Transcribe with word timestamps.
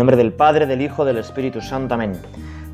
nombre 0.00 0.16
del 0.16 0.32
Padre, 0.32 0.64
del 0.64 0.80
Hijo, 0.80 1.04
del 1.04 1.18
Espíritu 1.18 1.60
Santo. 1.60 1.92
Amén. 1.92 2.18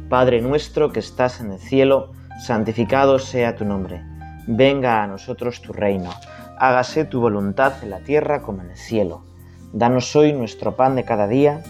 Padre 0.09 0.41
nuestro 0.41 0.93
que 0.93 1.01
estás 1.01 1.41
en 1.41 1.51
el 1.51 1.59
cielo, 1.59 2.13
santificado 2.39 3.19
sea 3.19 3.57
tu 3.57 3.65
nombre. 3.65 4.01
Venga 4.47 5.03
a 5.03 5.09
nosotros 5.09 5.61
tu 5.61 5.73
reino. 5.73 6.11
Hágase 6.57 7.05
tu 7.05 7.21
voluntad 7.21 7.83
en 7.83 7.91
la 7.91 7.99
tierra 7.99 8.43
como 8.43 8.63
en 8.63 8.71
el 8.71 8.77
cielo. 8.77 9.25
Danos 9.73 10.15
hoy 10.15 10.35
nuestro 10.35 10.77
pan 10.77 10.95
de 10.95 11.03
cada 11.03 11.27
día. 11.27 11.65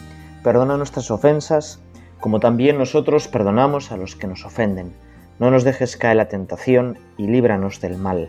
Perdona 0.44 0.76
nuestras 0.76 1.10
ofensas, 1.10 1.80
como 2.20 2.38
también 2.38 2.76
nosotros 2.76 3.26
perdonamos 3.26 3.92
a 3.92 3.96
los 3.96 4.14
que 4.14 4.26
nos 4.26 4.44
ofenden. 4.44 4.94
No 5.38 5.50
nos 5.50 5.64
dejes 5.64 5.96
caer 5.96 6.18
la 6.18 6.28
tentación 6.28 6.98
y 7.16 7.28
líbranos 7.28 7.80
del 7.80 7.96
mal. 7.96 8.28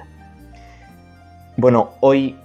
Bueno, 1.58 1.90
hoy 2.00 2.38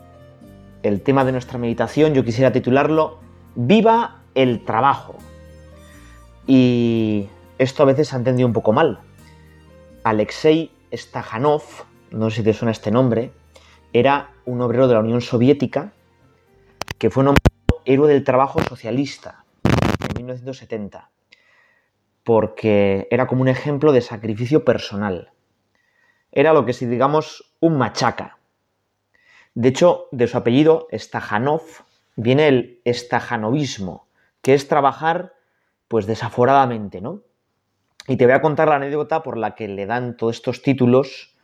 el 0.82 1.02
tema 1.02 1.24
de 1.24 1.30
nuestra 1.30 1.56
meditación 1.56 2.14
yo 2.14 2.24
quisiera 2.24 2.50
titularlo 2.50 3.20
Viva 3.54 4.21
el 4.34 4.64
trabajo. 4.64 5.16
Y 6.46 7.28
esto 7.58 7.82
a 7.82 7.86
veces 7.86 8.08
se 8.08 8.16
ha 8.16 8.18
entendido 8.18 8.46
un 8.46 8.52
poco 8.52 8.72
mal. 8.72 9.00
Alexei 10.04 10.70
Stajanov, 10.92 11.62
no 12.10 12.30
sé 12.30 12.36
si 12.36 12.42
te 12.42 12.52
suena 12.52 12.72
este 12.72 12.90
nombre, 12.90 13.32
era 13.92 14.30
un 14.44 14.60
obrero 14.60 14.88
de 14.88 14.94
la 14.94 15.00
Unión 15.00 15.20
Soviética 15.20 15.92
que 16.98 17.10
fue 17.10 17.24
nombrado 17.24 17.82
héroe 17.84 18.12
del 18.12 18.24
trabajo 18.24 18.60
socialista 18.62 19.44
en 19.64 20.16
1970, 20.16 21.10
porque 22.24 23.08
era 23.10 23.26
como 23.26 23.42
un 23.42 23.48
ejemplo 23.48 23.92
de 23.92 24.00
sacrificio 24.00 24.64
personal. 24.64 25.32
Era 26.30 26.52
lo 26.52 26.64
que 26.64 26.72
si 26.72 26.86
digamos 26.86 27.54
un 27.60 27.76
machaca. 27.76 28.38
De 29.54 29.68
hecho, 29.68 30.08
de 30.12 30.26
su 30.26 30.38
apellido, 30.38 30.88
Stajanov, 30.92 31.62
viene 32.16 32.48
el 32.48 32.80
estajanovismo, 32.84 34.06
que 34.42 34.54
es 34.54 34.68
trabajar 34.68 35.34
pues 35.88 36.06
desaforadamente, 36.06 37.00
¿no? 37.00 37.22
Y 38.08 38.16
te 38.16 38.26
voy 38.26 38.34
a 38.34 38.42
contar 38.42 38.68
la 38.68 38.76
anécdota 38.76 39.22
por 39.22 39.38
la 39.38 39.54
que 39.54 39.68
le 39.68 39.86
dan 39.86 40.16
todos 40.16 40.36
estos 40.36 40.62
títulos. 40.62 41.36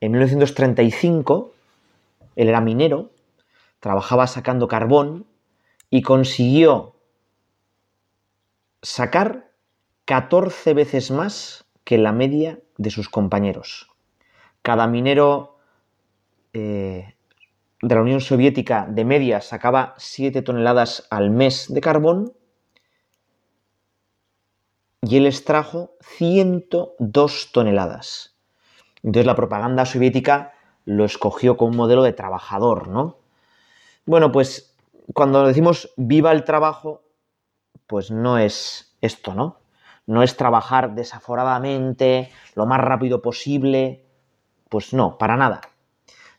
En 0.00 0.12
1935, 0.12 1.52
él 2.36 2.48
era 2.48 2.60
minero, 2.60 3.10
trabajaba 3.80 4.26
sacando 4.26 4.68
carbón 4.68 5.26
y 5.90 6.02
consiguió 6.02 6.94
sacar 8.82 9.50
14 10.04 10.74
veces 10.74 11.10
más 11.10 11.64
que 11.84 11.98
la 11.98 12.12
media 12.12 12.60
de 12.76 12.90
sus 12.90 13.08
compañeros. 13.08 13.90
Cada 14.62 14.86
minero 14.86 15.58
eh, 16.52 17.14
de 17.82 17.94
la 17.94 18.02
Unión 18.02 18.20
Soviética 18.20 18.86
de 18.88 19.04
media 19.04 19.40
sacaba 19.40 19.94
7 19.96 20.42
toneladas 20.42 21.06
al 21.10 21.30
mes 21.30 21.66
de 21.72 21.80
carbón 21.80 22.32
y 25.02 25.16
él 25.16 25.26
extrajo 25.26 25.92
102 26.00 27.52
toneladas. 27.52 28.36
Entonces 29.02 29.26
la 29.26 29.34
propaganda 29.34 29.86
soviética 29.86 30.52
lo 30.84 31.04
escogió 31.04 31.56
como 31.56 31.70
un 31.70 31.76
modelo 31.76 32.02
de 32.02 32.12
trabajador, 32.12 32.88
¿no? 32.88 33.18
Bueno, 34.04 34.30
pues 34.30 34.76
cuando 35.14 35.46
decimos 35.46 35.92
viva 35.96 36.32
el 36.32 36.44
trabajo, 36.44 37.02
pues 37.86 38.10
no 38.10 38.38
es 38.38 38.96
esto, 39.00 39.34
¿no? 39.34 39.60
No 40.06 40.22
es 40.22 40.36
trabajar 40.36 40.94
desaforadamente, 40.94 42.30
lo 42.54 42.66
más 42.66 42.80
rápido 42.80 43.22
posible, 43.22 44.04
pues 44.68 44.92
no, 44.92 45.16
para 45.16 45.36
nada. 45.36 45.60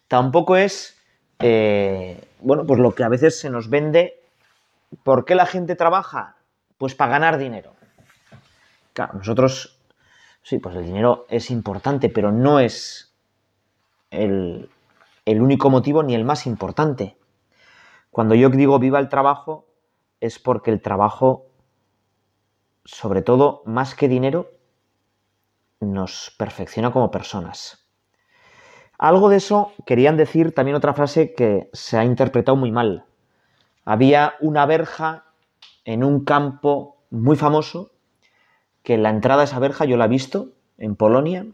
Tampoco 0.08 0.56
es 0.56 1.01
eh, 1.42 2.24
bueno, 2.40 2.66
pues 2.66 2.80
lo 2.80 2.94
que 2.94 3.04
a 3.04 3.10
veces 3.10 3.40
se 3.40 3.50
nos 3.50 3.70
vende. 3.70 4.20
¿Por 5.04 5.26
qué 5.26 5.36
la 5.36 5.46
gente 5.46 5.76
trabaja? 5.76 6.36
Pues 6.78 6.96
para 6.96 7.12
ganar 7.12 7.38
dinero. 7.38 7.74
Claro, 8.94 9.14
nosotros, 9.14 9.80
sí, 10.44 10.58
pues 10.58 10.76
el 10.76 10.86
dinero 10.86 11.26
es 11.30 11.50
importante, 11.50 12.10
pero 12.10 12.32
no 12.32 12.60
es 12.60 13.14
el, 14.10 14.70
el 15.26 15.42
único 15.42 15.70
motivo 15.70 16.04
ni 16.04 16.16
el 16.16 16.26
más 16.26 16.46
importante. 16.46 17.18
Cuando 18.10 18.36
yo 18.36 18.50
digo 18.50 18.80
viva 18.80 19.00
el 19.00 19.08
trabajo, 19.08 19.66
es 20.20 20.38
porque 20.40 20.72
el 20.72 20.82
trabajo, 20.82 21.48
sobre 22.84 23.22
todo, 23.22 23.64
más 23.66 23.96
que 23.96 24.10
dinero, 24.10 24.52
nos 25.80 26.36
perfecciona 26.38 26.92
como 26.92 27.12
personas. 27.12 27.81
Algo 29.02 29.30
de 29.30 29.38
eso 29.38 29.74
querían 29.88 30.16
decir 30.16 30.54
también 30.54 30.76
otra 30.76 30.94
frase 30.94 31.34
que 31.34 31.72
se 31.74 31.98
ha 31.98 32.06
interpretado 32.06 32.56
muy 32.56 32.72
mal. 32.72 33.04
Había 33.84 34.36
una 34.42 34.68
verja 34.68 35.26
en 35.86 36.04
un 36.04 36.24
campo 36.24 36.98
muy 37.10 37.36
famoso, 37.36 37.94
que 38.84 38.94
en 38.94 39.02
la 39.02 39.10
entrada 39.10 39.40
de 39.40 39.46
esa 39.46 39.58
verja, 39.58 39.86
yo 39.86 39.98
la 39.98 40.06
he 40.06 40.08
visto, 40.08 40.50
en 40.78 40.96
Polonia, 40.96 41.48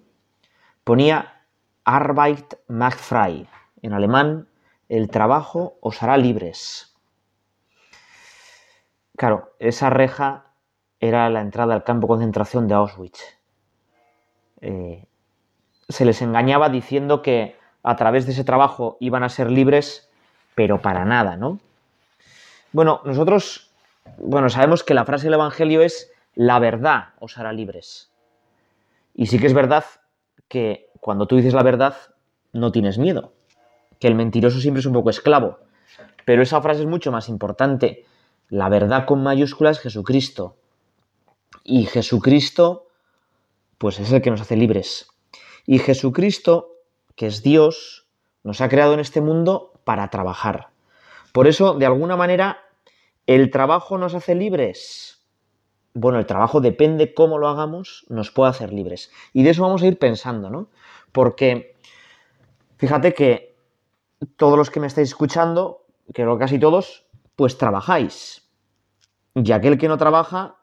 ponía 0.83 1.45
Arbeit 1.85 2.55
macht 2.67 2.99
frei. 2.99 3.47
En 3.81 3.93
alemán, 3.93 4.49
el 4.89 5.09
trabajo 5.09 5.77
os 5.79 6.03
hará 6.03 6.17
libres. 6.17 6.97
Claro, 9.15 9.53
esa 9.59 9.89
reja 9.89 10.51
era 10.99 11.29
la 11.29 11.39
entrada 11.39 11.75
al 11.75 11.85
campo 11.85 12.07
de 12.07 12.09
concentración 12.09 12.67
de 12.67 12.73
Auschwitz. 12.73 13.21
Eh, 14.59 15.05
se 15.89 16.05
les 16.05 16.21
engañaba 16.21 16.69
diciendo 16.69 17.21
que 17.21 17.55
a 17.83 17.95
través 17.95 18.25
de 18.25 18.33
ese 18.33 18.43
trabajo 18.43 18.97
iban 18.99 19.23
a 19.23 19.29
ser 19.29 19.49
libres, 19.49 20.09
pero 20.55 20.81
para 20.81 21.05
nada, 21.05 21.37
¿no? 21.37 21.59
Bueno, 22.73 23.01
nosotros, 23.05 23.71
bueno, 24.17 24.49
sabemos 24.49 24.83
que 24.83 24.93
la 24.93 25.05
frase 25.05 25.27
del 25.27 25.35
Evangelio 25.35 25.81
es 25.81 26.11
la 26.35 26.59
verdad 26.59 27.13
os 27.19 27.37
hará 27.37 27.53
libres. 27.53 28.11
Y 29.13 29.27
sí 29.27 29.39
que 29.39 29.47
es 29.47 29.53
verdad 29.53 29.85
que 30.47 30.89
cuando 30.99 31.27
tú 31.27 31.37
dices 31.37 31.53
la 31.53 31.63
verdad, 31.63 31.95
no 32.53 32.71
tienes 32.71 32.97
miedo, 32.97 33.33
que 33.99 34.07
el 34.07 34.15
mentiroso 34.15 34.59
siempre 34.59 34.81
es 34.81 34.85
un 34.85 34.93
poco 34.93 35.09
esclavo. 35.09 35.59
Pero 36.25 36.43
esa 36.43 36.61
frase 36.61 36.81
es 36.81 36.87
mucho 36.87 37.11
más 37.11 37.29
importante. 37.29 38.05
La 38.49 38.69
verdad 38.69 39.05
con 39.05 39.23
mayúsculas 39.23 39.77
es 39.77 39.83
Jesucristo. 39.83 40.57
Y 41.63 41.85
Jesucristo, 41.85 42.87
pues 43.77 43.99
es 43.99 44.11
el 44.11 44.21
que 44.21 44.29
nos 44.29 44.41
hace 44.41 44.57
libres. 44.57 45.07
Y 45.67 45.79
Jesucristo, 45.79 46.77
que 47.15 47.27
es 47.27 47.43
Dios, 47.43 48.07
nos 48.43 48.61
ha 48.61 48.69
creado 48.69 48.93
en 48.93 49.01
este 49.01 49.19
mundo 49.19 49.73
para 49.83 50.09
trabajar. 50.09 50.69
Por 51.33 51.45
eso, 51.45 51.73
de 51.73 51.85
alguna 51.85 52.15
manera, 52.15 52.59
¿el 53.27 53.51
trabajo 53.51 53.97
nos 53.97 54.15
hace 54.15 54.33
libres? 54.33 55.27
Bueno, 55.93 56.19
el 56.19 56.25
trabajo 56.25 56.61
depende 56.61 57.13
cómo 57.13 57.37
lo 57.37 57.49
hagamos, 57.49 58.05
nos 58.07 58.31
puede 58.31 58.49
hacer 58.49 58.71
libres. 58.71 59.11
Y 59.33 59.43
de 59.43 59.49
eso 59.49 59.61
vamos 59.61 59.83
a 59.83 59.87
ir 59.87 59.99
pensando, 59.99 60.49
¿no? 60.49 60.69
Porque 61.11 61.75
fíjate 62.77 63.13
que 63.13 63.57
todos 64.37 64.57
los 64.57 64.71
que 64.71 64.79
me 64.79 64.87
estáis 64.87 65.09
escuchando, 65.09 65.85
creo 66.13 66.37
que 66.37 66.45
casi 66.45 66.59
todos, 66.59 67.05
pues 67.35 67.57
trabajáis. 67.57 68.49
Y 69.35 69.51
aquel 69.51 69.77
que 69.77 69.89
no 69.89 69.97
trabaja, 69.97 70.55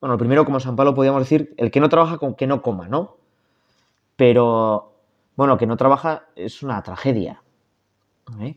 bueno, 0.00 0.16
primero 0.16 0.44
como 0.44 0.60
San 0.60 0.76
Pablo 0.76 0.94
podríamos 0.94 1.22
decir, 1.22 1.54
el 1.56 1.72
que 1.72 1.80
no 1.80 1.88
trabaja 1.88 2.18
con 2.18 2.36
que 2.36 2.46
no 2.46 2.62
coma, 2.62 2.86
¿no? 2.86 3.23
Pero 4.16 4.94
bueno, 5.36 5.58
que 5.58 5.66
no 5.66 5.76
trabaja 5.76 6.26
es 6.36 6.62
una 6.62 6.82
tragedia. 6.82 7.42
¿eh? 8.40 8.56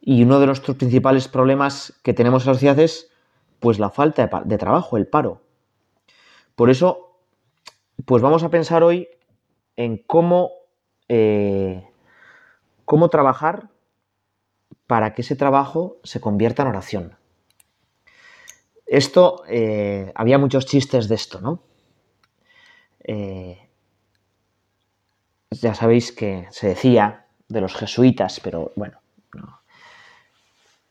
Y 0.00 0.22
uno 0.22 0.38
de 0.38 0.46
nuestros 0.46 0.76
principales 0.76 1.28
problemas 1.28 1.98
que 2.02 2.12
tenemos 2.12 2.44
en 2.44 2.48
la 2.48 2.54
sociedad 2.54 2.78
es 2.78 3.10
pues 3.60 3.78
la 3.78 3.90
falta 3.90 4.28
de, 4.44 4.58
trabajo, 4.58 4.98
el 4.98 5.06
paro. 5.06 5.40
Por 6.54 6.68
eso, 6.68 7.16
pues 8.04 8.22
vamos 8.22 8.42
a 8.42 8.50
pensar 8.50 8.82
hoy 8.82 9.08
en 9.76 9.96
cómo, 9.96 10.50
eh, 11.08 11.88
cómo 12.84 13.08
trabajar 13.08 13.70
para 14.86 15.14
que 15.14 15.22
ese 15.22 15.36
trabajo 15.36 15.96
se 16.04 16.20
convierta 16.20 16.62
en 16.62 16.68
oración. 16.68 17.16
Esto, 18.84 19.42
eh, 19.48 20.12
había 20.14 20.36
muchos 20.36 20.66
chistes 20.66 21.08
de 21.08 21.14
esto, 21.14 21.40
¿no? 21.40 21.62
Ya 25.60 25.74
sabéis 25.74 26.12
que 26.12 26.46
se 26.50 26.68
decía 26.68 27.26
de 27.48 27.60
los 27.60 27.74
jesuitas, 27.74 28.40
pero 28.40 28.72
bueno, 28.76 28.98
no. 29.34 29.60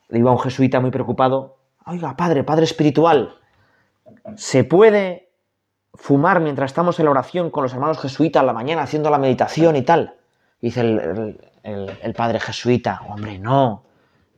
iba 0.10 0.32
un 0.32 0.40
jesuita 0.40 0.80
muy 0.80 0.92
preocupado, 0.92 1.58
oiga, 1.86 2.16
padre, 2.16 2.44
padre 2.44 2.66
espiritual, 2.66 3.40
¿se 4.36 4.64
puede 4.64 5.30
fumar 5.94 6.40
mientras 6.40 6.72
estamos 6.72 7.00
en 7.00 7.06
la 7.06 7.12
oración 7.12 7.50
con 7.50 7.64
los 7.64 7.74
hermanos 7.74 8.00
jesuitas 8.00 8.42
a 8.42 8.46
la 8.46 8.54
mañana 8.54 8.84
haciendo 8.84 9.10
la 9.10 9.18
meditación 9.18 9.76
y 9.76 9.84
tal? 9.84 10.16
dice 10.64 10.80
el, 10.80 12.14
padre 12.16 12.40
jesuita, 12.40 13.02
hombre, 13.10 13.38
no, 13.38 13.84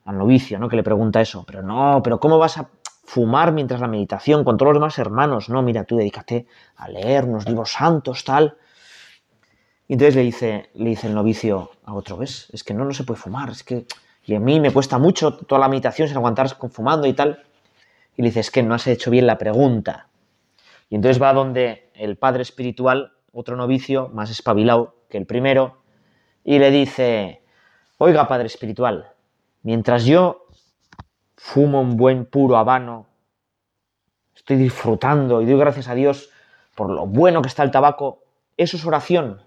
al 0.06 0.18
novicio, 0.18 0.58
¿no? 0.58 0.68
Que 0.68 0.76
le 0.76 0.84
pregunta 0.84 1.22
eso, 1.22 1.44
pero 1.46 1.62
no, 1.62 2.02
pero 2.04 2.20
¿cómo 2.20 2.40
vas 2.40 2.58
a 2.58 2.68
fumar 3.04 3.52
mientras 3.52 3.80
la 3.80 3.88
meditación 3.88 4.44
con 4.44 4.58
todos 4.58 4.74
los 4.74 4.82
demás 4.82 4.98
hermanos? 4.98 5.50
No, 5.50 5.62
mira, 5.62 5.84
tú 5.84 5.98
dedícate 5.98 6.48
a 6.78 6.90
leer 6.90 7.26
unos 7.26 7.48
libros 7.48 7.74
santos, 7.74 8.24
tal. 8.24 8.58
Y 9.88 9.94
entonces 9.94 10.16
le 10.16 10.22
dice, 10.24 10.70
le 10.74 10.90
dice 10.90 11.08
el 11.08 11.14
novicio 11.14 11.72
a 11.84 11.94
otro, 11.94 12.18
¿ves? 12.18 12.48
Es 12.52 12.64
que 12.64 12.74
no, 12.74 12.86
no 12.86 12.94
se 12.94 13.04
puede 13.04 13.20
fumar, 13.20 13.50
es 13.50 13.64
que... 13.64 13.86
Y 14.28 14.34
a 14.34 14.40
mí 14.40 14.60
me 14.60 14.74
cuesta 14.74 14.98
mucho 14.98 15.38
toda 15.38 15.62
la 15.62 15.68
meditación 15.68 16.08
sin 16.08 16.18
aguantar 16.18 16.50
fumando 16.72 17.06
y 17.06 17.14
tal. 17.14 17.44
y 18.18 18.24
le 18.24 18.30
dice, 18.30 18.40
es 18.40 18.50
que 18.50 18.64
no 18.64 18.74
has 18.74 18.88
hecho 18.88 19.12
bien 19.12 19.28
la 19.28 19.38
pregunta. 19.38 20.10
Y 20.90 20.96
entonces 20.96 21.22
va 21.22 21.32
donde 21.34 21.92
el 21.94 22.18
padre 22.18 22.42
espiritual, 22.42 23.14
otro 23.32 23.56
novicio, 23.56 24.10
más 24.14 24.32
espabilado 24.32 24.96
que 25.10 25.20
el 25.20 25.28
primero, 25.28 25.82
y 26.44 26.58
le 26.58 26.72
dice, 26.72 27.44
oiga 27.98 28.28
padre 28.28 28.48
espiritual, 28.48 29.12
mientras 29.62 30.06
yo 30.06 30.48
fumo 31.36 31.82
un 31.82 31.98
buen 31.98 32.26
puro 32.26 32.58
habano, 32.58 33.08
estoy 34.36 34.58
disfrutando 34.58 35.42
y 35.42 35.46
doy 35.46 35.60
gracias 35.60 35.88
a 35.88 35.96
Dios 35.96 36.30
por 36.76 36.90
lo 36.90 37.06
bueno 37.06 37.42
que 37.42 37.48
está 37.48 37.64
el 37.64 37.72
tabaco, 37.72 38.24
¿eso 38.58 38.78
es 38.78 38.86
oración? 38.86 39.42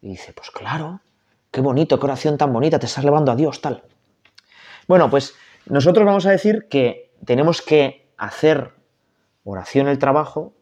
Y 0.00 0.10
dice, 0.10 0.32
pues 0.32 0.50
claro, 0.50 1.00
qué 1.50 1.60
bonito, 1.60 1.98
qué 1.98 2.06
oración 2.06 2.38
tan 2.38 2.52
bonita, 2.52 2.78
te 2.78 2.86
estás 2.86 3.04
levando 3.04 3.32
a 3.32 3.36
Dios, 3.36 3.60
tal. 3.60 3.84
Bueno, 4.86 5.10
pues 5.10 5.34
nosotros 5.66 6.06
vamos 6.06 6.26
a 6.26 6.30
decir 6.30 6.66
que 6.70 7.12
tenemos 7.24 7.62
que 7.62 8.10
hacer 8.16 8.74
oración 9.44 9.88
el 9.88 9.98
trabajo, 9.98 10.54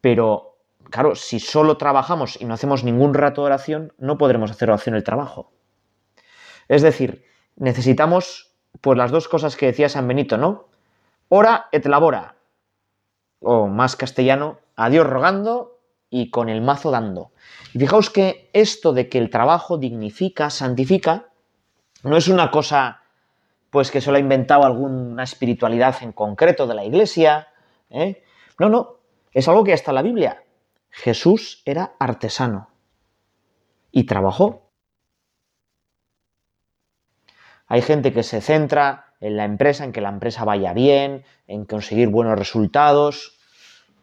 pero 0.00 0.58
claro, 0.90 1.14
si 1.14 1.40
solo 1.40 1.76
trabajamos 1.76 2.40
y 2.40 2.44
no 2.44 2.54
hacemos 2.54 2.84
ningún 2.84 3.14
rato 3.14 3.42
de 3.42 3.46
oración, 3.46 3.92
no 3.98 4.18
podremos 4.18 4.50
hacer 4.50 4.70
oración 4.70 4.94
el 4.94 5.04
trabajo. 5.04 5.52
Es 6.68 6.82
decir, 6.82 7.24
necesitamos 7.56 8.54
pues 8.80 8.98
las 8.98 9.10
dos 9.10 9.28
cosas 9.28 9.56
que 9.56 9.66
decía 9.66 9.88
San 9.88 10.08
Benito, 10.08 10.36
¿no? 10.38 10.68
Ora 11.28 11.68
et 11.72 11.86
labora, 11.86 12.36
o 13.40 13.66
más 13.66 13.96
castellano, 13.96 14.58
a 14.76 14.90
Dios 14.90 15.06
rogando 15.06 15.71
y 16.14 16.28
con 16.28 16.50
el 16.50 16.60
mazo 16.60 16.90
dando. 16.90 17.32
Y 17.72 17.78
fijaos 17.78 18.10
que 18.10 18.50
esto 18.52 18.92
de 18.92 19.08
que 19.08 19.16
el 19.16 19.30
trabajo 19.30 19.78
dignifica, 19.78 20.50
santifica, 20.50 21.30
no 22.02 22.18
es 22.18 22.28
una 22.28 22.50
cosa 22.50 23.00
pues 23.70 23.90
que 23.90 24.02
solo 24.02 24.18
ha 24.18 24.20
inventado 24.20 24.64
alguna 24.64 25.22
espiritualidad 25.22 25.96
en 26.02 26.12
concreto 26.12 26.66
de 26.66 26.74
la 26.74 26.84
iglesia. 26.84 27.48
¿eh? 27.88 28.22
No, 28.58 28.68
no, 28.68 28.98
es 29.32 29.48
algo 29.48 29.64
que 29.64 29.72
en 29.72 29.94
la 29.94 30.02
Biblia. 30.02 30.44
Jesús 30.90 31.62
era 31.64 31.94
artesano 31.98 32.68
y 33.90 34.04
trabajó. 34.04 34.70
Hay 37.68 37.80
gente 37.80 38.12
que 38.12 38.22
se 38.22 38.42
centra 38.42 39.14
en 39.18 39.38
la 39.38 39.46
empresa, 39.46 39.84
en 39.84 39.92
que 39.92 40.02
la 40.02 40.10
empresa 40.10 40.44
vaya 40.44 40.74
bien, 40.74 41.24
en 41.46 41.64
conseguir 41.64 42.08
buenos 42.08 42.38
resultados. 42.38 43.38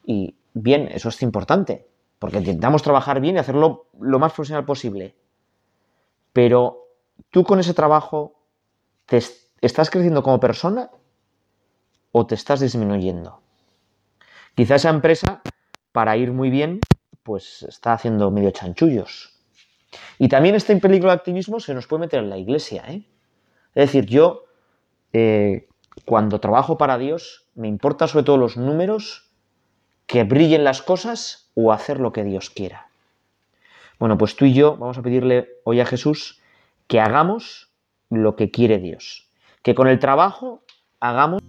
Y 0.03 0.39
bien, 0.53 0.87
eso 0.91 1.09
es 1.09 1.21
importante, 1.21 1.88
porque 2.19 2.37
intentamos 2.37 2.83
trabajar 2.83 3.21
bien 3.21 3.35
y 3.35 3.39
hacerlo 3.39 3.87
lo 3.99 4.19
más 4.19 4.33
profesional 4.33 4.65
posible. 4.65 5.15
Pero 6.33 6.87
tú 7.31 7.43
con 7.43 7.59
ese 7.59 7.73
trabajo 7.73 8.35
te 9.05 9.21
¿Estás 9.61 9.89
creciendo 9.89 10.23
como 10.23 10.39
persona 10.39 10.89
o 12.11 12.25
te 12.25 12.35
estás 12.35 12.61
disminuyendo? 12.61 13.41
Quizá 14.55 14.75
esa 14.75 14.89
empresa, 14.89 15.41
para 15.91 16.15
ir 16.15 16.31
muy 16.31 16.49
bien, 16.49 16.79
pues 17.23 17.63
está 17.63 17.93
haciendo 17.93 18.31
medio 18.31 18.51
chanchullos. 18.51 19.33
Y 20.17 20.29
también 20.29 20.55
este 20.55 20.75
peligro 20.77 21.09
de 21.09 21.15
activismo 21.15 21.59
se 21.59 21.73
nos 21.73 21.87
puede 21.87 22.01
meter 22.01 22.19
en 22.23 22.29
la 22.29 22.37
iglesia. 22.37 22.85
¿eh? 22.87 23.03
Es 23.75 23.87
decir, 23.91 24.05
yo, 24.05 24.45
eh, 25.11 25.67
cuando 26.05 26.39
trabajo 26.39 26.77
para 26.77 26.97
Dios, 26.97 27.47
me 27.55 27.67
importa 27.67 28.07
sobre 28.07 28.23
todo 28.23 28.37
los 28.37 28.55
números, 28.55 29.28
que 30.09 30.25
brillen 30.25 30.65
las 30.65 30.81
cosas 30.81 31.49
o 31.55 31.71
hacer 31.71 32.01
lo 32.01 32.11
que 32.11 32.25
Dios 32.25 32.49
quiera. 32.49 32.89
Bueno, 33.97 34.17
pues 34.17 34.35
tú 34.35 34.43
y 34.43 34.53
yo 34.53 34.75
vamos 34.75 34.97
a 34.97 35.01
pedirle 35.01 35.47
hoy 35.63 35.79
a 35.79 35.85
Jesús 35.85 36.41
que 36.87 36.99
hagamos 36.99 37.69
lo 38.09 38.35
que 38.35 38.51
quiere 38.51 38.79
Dios 38.79 39.29
que 39.61 39.75
con 39.75 39.87
el 39.87 39.99
trabajo 39.99 40.63
hagamos 40.99 41.41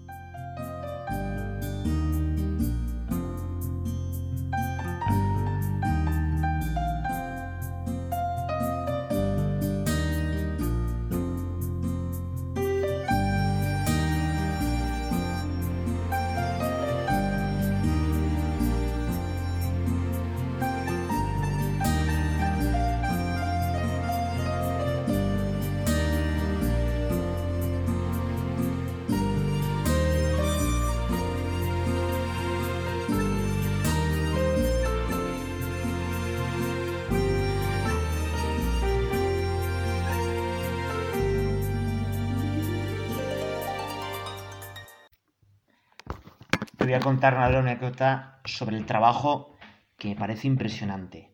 voy 46.90 46.96
a 46.96 47.00
contar 47.04 47.34
una 47.34 47.56
anécdota 47.56 48.40
sobre 48.44 48.76
el 48.76 48.84
trabajo 48.84 49.56
que 49.96 50.08
me 50.08 50.16
parece 50.16 50.48
impresionante. 50.48 51.32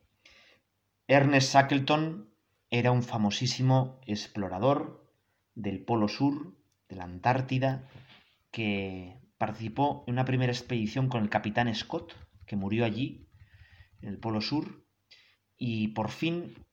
Ernest 1.08 1.54
Shackleton 1.54 2.28
era 2.68 2.92
un 2.92 3.02
famosísimo 3.02 3.98
explorador 4.04 5.10
del 5.54 5.82
Polo 5.82 6.08
Sur, 6.08 6.54
de 6.90 6.96
la 6.96 7.04
Antártida, 7.04 7.88
que 8.50 9.18
participó 9.38 10.04
en 10.06 10.12
una 10.12 10.26
primera 10.26 10.52
expedición 10.52 11.08
con 11.08 11.22
el 11.22 11.30
capitán 11.30 11.74
Scott, 11.74 12.12
que 12.44 12.56
murió 12.56 12.84
allí, 12.84 13.26
en 14.02 14.10
el 14.10 14.18
Polo 14.18 14.42
Sur, 14.42 14.84
y 15.56 15.88
por 15.88 16.10
fin, 16.10 16.66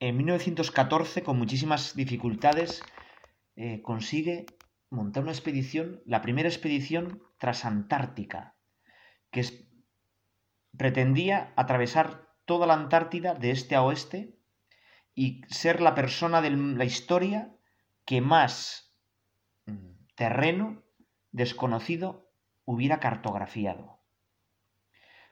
en 0.00 0.16
1914, 0.16 1.22
con 1.22 1.38
muchísimas 1.38 1.94
dificultades, 1.94 2.82
eh, 3.54 3.80
consigue 3.80 4.46
montar 4.90 5.22
una 5.22 5.30
expedición, 5.30 6.02
la 6.04 6.20
primera 6.20 6.48
expedición 6.48 7.22
transantártica, 7.40 8.54
que 9.32 9.42
pretendía 10.76 11.52
atravesar 11.56 12.28
toda 12.44 12.66
la 12.66 12.74
Antártida 12.74 13.34
de 13.34 13.50
este 13.50 13.74
a 13.74 13.82
oeste 13.82 14.38
y 15.14 15.42
ser 15.48 15.80
la 15.80 15.94
persona 15.94 16.42
de 16.42 16.50
la 16.50 16.84
historia 16.84 17.56
que 18.04 18.20
más 18.20 18.94
mm, 19.66 20.06
terreno 20.14 20.82
desconocido 21.32 22.30
hubiera 22.64 23.00
cartografiado. 23.00 24.00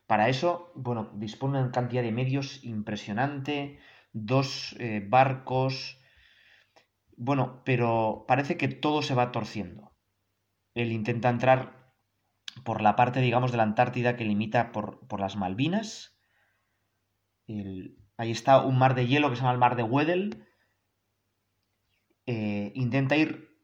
Para 0.06 0.30
eso, 0.30 0.72
bueno, 0.74 1.10
dispone 1.14 1.58
de 1.58 1.64
una 1.64 1.72
cantidad 1.72 2.02
de 2.02 2.12
medios 2.12 2.64
impresionante, 2.64 3.78
dos 4.12 4.74
eh, 4.78 5.04
barcos, 5.06 6.00
bueno, 7.16 7.62
pero 7.64 8.24
parece 8.26 8.56
que 8.56 8.68
todo 8.68 9.02
se 9.02 9.14
va 9.14 9.32
torciendo. 9.32 9.92
Él 10.74 10.92
intenta 10.92 11.28
entrar 11.28 11.77
por 12.64 12.82
la 12.82 12.96
parte, 12.96 13.20
digamos, 13.20 13.50
de 13.50 13.56
la 13.58 13.62
Antártida 13.62 14.16
que 14.16 14.24
limita 14.24 14.72
por, 14.72 15.20
las 15.20 15.36
Malvinas. 15.36 16.18
ahí 17.46 18.30
está 18.30 18.62
un 18.62 18.78
mar 18.78 18.94
de 18.94 19.06
hielo 19.06 19.30
que 19.30 19.36
se 19.36 19.42
llama 19.42 19.52
el 19.52 19.58
mar 19.58 19.76
de 19.76 19.82
Weddell. 19.82 20.46
Eh, 22.26 22.72
intenta 22.74 23.16
ir, 23.16 23.56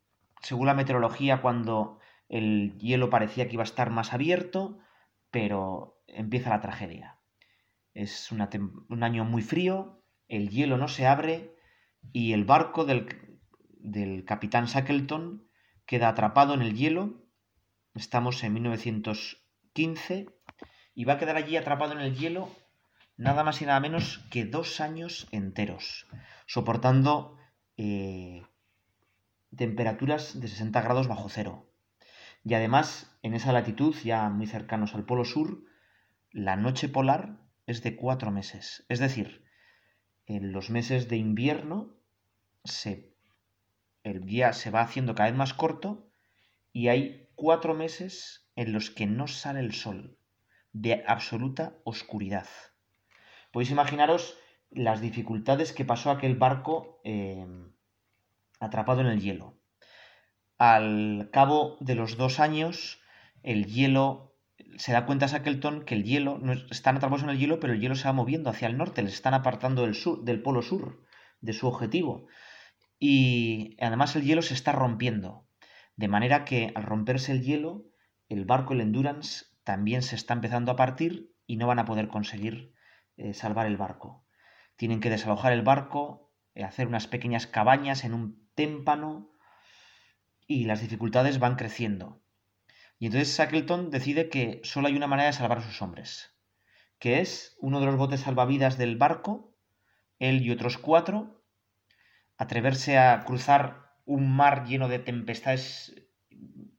según 0.43 0.67
la 0.67 0.75
meteorología, 0.75 1.43
cuando 1.43 1.99
el 2.29 2.79
hielo 2.79 3.11
parecía 3.11 3.47
que 3.47 3.55
iba 3.55 3.63
a 3.63 3.65
estar 3.65 3.91
más 3.91 4.13
abierto, 4.13 4.79
pero 5.31 6.03
empieza 6.07 6.51
la 6.51 6.61
tragedia. 6.61 7.19
Es 7.93 8.33
un 8.33 9.03
año 9.03 9.25
muy 9.25 9.43
frío, 9.43 10.03
el 10.29 10.49
hielo 10.51 10.79
no 10.79 10.89
se 10.89 11.07
abre 11.07 11.55
y 12.13 12.33
el 12.33 12.45
barco 12.45 12.85
del, 12.85 13.07
del 13.79 14.25
capitán 14.25 14.67
Shackleton 14.67 15.49
queda 15.87 16.09
atrapado 16.09 16.55
en 16.55 16.63
el 16.63 16.75
hielo 16.75 17.24
Estamos 17.95 18.43
en 18.43 18.55
1915 18.55 20.27
y 20.95 21.05
va 21.05 21.13
a 21.15 21.19
quedar 21.19 21.37
allí 21.37 21.57
atrapado 21.57 21.93
en 21.93 22.01
el 22.01 22.17
hielo 22.17 22.51
nada 23.17 23.45
más 23.45 23.63
y 23.63 23.67
nada 23.67 23.79
menos 23.79 24.19
que 24.31 24.45
dos 24.45 24.81
años 24.81 25.29
enteros, 25.31 26.07
soportando 26.47 27.37
eh, 27.77 28.43
temperaturas 29.57 30.41
de 30.41 30.49
60 30.49 30.81
grados 30.83 31.07
bajo 31.07 31.29
cero. 31.29 31.71
Y 32.45 32.55
además, 32.55 33.17
en 33.23 33.35
esa 33.35 33.53
latitud, 33.53 33.95
ya 34.05 34.29
muy 34.29 34.47
cercanos 34.47 34.95
al 34.95 35.05
Polo 35.07 35.25
Sur, 35.25 35.65
la 36.31 36.57
noche 36.57 36.89
polar 36.89 37.39
es 37.67 37.83
de 37.83 37.97
cuatro 37.97 38.31
meses. 38.31 38.85
Es 38.89 38.99
decir, 38.99 39.45
en 40.27 40.53
los 40.53 40.69
meses 40.69 41.09
de 41.09 41.17
invierno 41.17 41.97
se, 42.65 43.15
el 44.03 44.25
día 44.27 44.53
se 44.53 44.71
va 44.71 44.83
haciendo 44.83 45.15
cada 45.15 45.31
vez 45.31 45.39
más 45.39 45.55
corto 45.55 46.11
y 46.73 46.89
hay 46.89 47.24
cuatro 47.37 47.75
meses 47.75 48.49
en 48.57 48.73
los 48.73 48.91
que 48.91 49.07
no 49.07 49.27
sale 49.27 49.61
el 49.61 49.73
sol, 49.73 50.19
de 50.73 51.05
absoluta 51.07 51.75
oscuridad. 51.85 52.47
Podéis 53.53 53.71
imaginaros 53.71 54.37
las 54.71 55.01
dificultades 55.01 55.73
que 55.73 55.85
pasó 55.85 56.11
aquel 56.11 56.35
barco 56.37 57.01
eh, 57.05 57.47
atrapado 58.61 59.01
en 59.01 59.07
el 59.07 59.21
hielo. 59.21 59.59
al 60.59 61.31
cabo 61.33 61.77
de 61.81 61.95
los 61.95 62.17
dos 62.17 62.41
años, 62.41 63.01
el 63.43 63.67
hielo, 63.67 64.37
se 64.77 64.93
da 64.93 65.05
cuenta 65.05 65.27
Shackleton 65.27 65.85
que 65.85 65.95
el 65.95 66.05
hielo, 66.05 66.39
no 66.39 66.53
están 66.53 66.97
atrapados 66.97 67.25
en 67.25 67.31
el 67.31 67.39
hielo, 67.39 67.61
pero 67.61 67.73
el 67.73 67.81
hielo 67.81 67.97
se 67.97 68.09
va 68.09 68.13
moviendo 68.13 68.51
hacia 68.51 68.69
el 68.69 68.79
norte, 68.79 69.03
les 69.03 69.15
están 69.15 69.35
apartando 69.35 69.83
del, 69.83 69.95
sur, 69.95 70.25
del 70.25 70.43
polo 70.43 70.63
sur, 70.63 71.03
de 71.41 71.53
su 71.53 71.67
objetivo. 71.67 72.27
Y 72.99 73.77
además 73.81 74.17
el 74.17 74.25
hielo 74.25 74.43
se 74.43 74.55
está 74.55 74.73
rompiendo, 74.73 75.47
de 75.97 76.09
manera 76.09 76.45
que 76.45 76.73
al 76.75 76.83
romperse 76.83 77.33
el 77.33 77.43
hielo, 77.43 77.85
el 78.29 78.45
barco, 78.45 78.73
el 78.73 78.81
Endurance, 78.81 79.47
también 79.65 80.03
se 80.03 80.17
está 80.17 80.35
empezando 80.35 80.73
a 80.73 80.77
partir 80.77 81.33
y 81.47 81.57
no 81.57 81.67
van 81.67 81.79
a 81.79 81.85
poder 81.85 82.09
conseguir 82.09 82.75
eh, 83.17 83.35
salvar 83.35 83.67
el 83.67 83.77
barco. 83.77 84.27
Tienen 84.77 85.01
que 85.01 85.11
desalojar 85.11 85.53
el 85.53 85.63
barco, 85.63 86.33
eh, 86.55 86.65
hacer 86.65 86.87
unas 86.87 87.07
pequeñas 87.07 87.47
cabañas 87.47 88.05
en 88.05 88.15
un 88.15 88.49
témpano 88.55 89.31
y 90.47 90.65
las 90.65 90.81
dificultades 90.81 91.39
van 91.39 91.57
creciendo. 91.57 92.23
Y 92.99 93.07
entonces 93.07 93.37
Shackleton 93.37 93.91
decide 93.91 94.29
que 94.29 94.61
solo 94.65 94.89
hay 94.89 94.97
una 94.97 95.07
manera 95.07 95.27
de 95.27 95.33
salvar 95.33 95.59
a 95.59 95.63
sus 95.63 95.81
hombres, 95.83 96.37
que 96.99 97.21
es 97.21 97.57
uno 97.61 97.81
de 97.81 97.87
los 97.87 97.97
botes 97.97 98.21
salvavidas 98.21 98.79
del 98.79 98.97
barco, 98.97 99.57
él 100.19 100.43
y 100.43 100.51
otros 100.51 100.79
cuatro, 100.79 101.45
atreverse 102.37 102.99
a 102.99 103.25
cruzar 103.25 103.84
un 104.05 104.35
mar 104.35 104.67
lleno 104.67 104.89
de 104.89 104.99
tempestades 104.99 105.95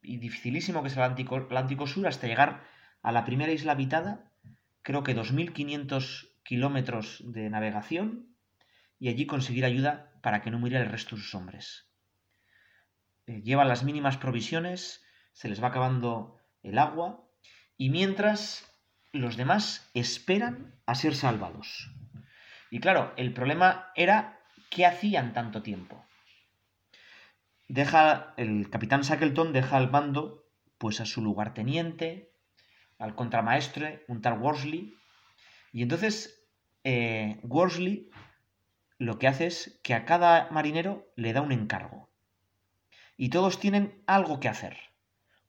y 0.02 0.18
dificilísimo 0.18 0.82
que 0.82 0.90
es 0.90 0.94
el 0.96 1.02
Atlántico, 1.02 1.36
Atlántico 1.38 1.88
Sur 1.88 2.08
hasta 2.08 2.28
llegar 2.28 2.64
a 3.02 3.12
la 3.12 3.26
primera 3.26 3.52
isla 3.52 3.74
habitada, 3.74 4.32
creo 4.82 5.04
que 5.04 5.16
2.500 5.16 6.30
kilómetros 6.44 7.24
de 7.26 7.50
navegación, 7.50 8.36
y 9.00 9.10
allí 9.10 9.26
conseguir 9.26 9.66
ayuda 9.66 10.12
para 10.22 10.42
que 10.42 10.52
no 10.52 10.60
muriera 10.60 10.84
el 10.84 10.92
resto 10.92 11.16
de 11.16 11.22
sus 11.22 11.36
hombres. 11.36 11.90
Eh, 13.28 13.42
llevan 13.44 13.68
las 13.68 13.84
mínimas 13.84 14.18
provisiones, 14.18 15.04
se 15.34 15.50
les 15.50 15.62
va 15.62 15.68
acabando 15.68 16.40
el 16.64 16.78
agua, 16.78 17.28
y 17.78 17.90
mientras 17.90 18.72
los 19.12 19.38
demás 19.38 19.90
esperan 19.94 20.76
a 20.86 20.96
ser 20.96 21.16
salvados. 21.16 21.92
Y 22.70 22.80
claro, 22.80 23.14
el 23.18 23.34
problema 23.34 23.92
era 23.96 24.40
qué 24.70 24.86
hacían 24.86 25.34
tanto 25.34 25.62
tiempo. 25.62 26.06
Deja 27.68 28.34
el 28.38 28.70
capitán 28.70 29.02
Shackleton 29.02 29.54
deja 29.54 29.78
al 29.78 29.90
mando 29.90 30.46
pues 30.78 31.02
a 31.02 31.06
su 31.06 31.22
lugarteniente, 31.22 32.32
al 33.00 33.16
contramaestre, 33.16 34.06
un 34.08 34.22
tal 34.22 34.40
Worsley, 34.40 34.94
y 35.72 35.82
entonces 35.82 36.48
eh, 36.84 37.40
Worsley 37.44 38.10
lo 38.98 39.20
que 39.20 39.28
hace 39.28 39.48
es 39.48 39.80
que 39.84 39.94
a 39.94 40.06
cada 40.06 40.50
marinero 40.52 41.12
le 41.16 41.34
da 41.34 41.42
un 41.42 41.52
encargo. 41.52 42.10
Y 43.18 43.30
todos 43.30 43.60
tienen 43.60 44.04
algo 44.08 44.40
que 44.40 44.50
hacer. 44.50 44.78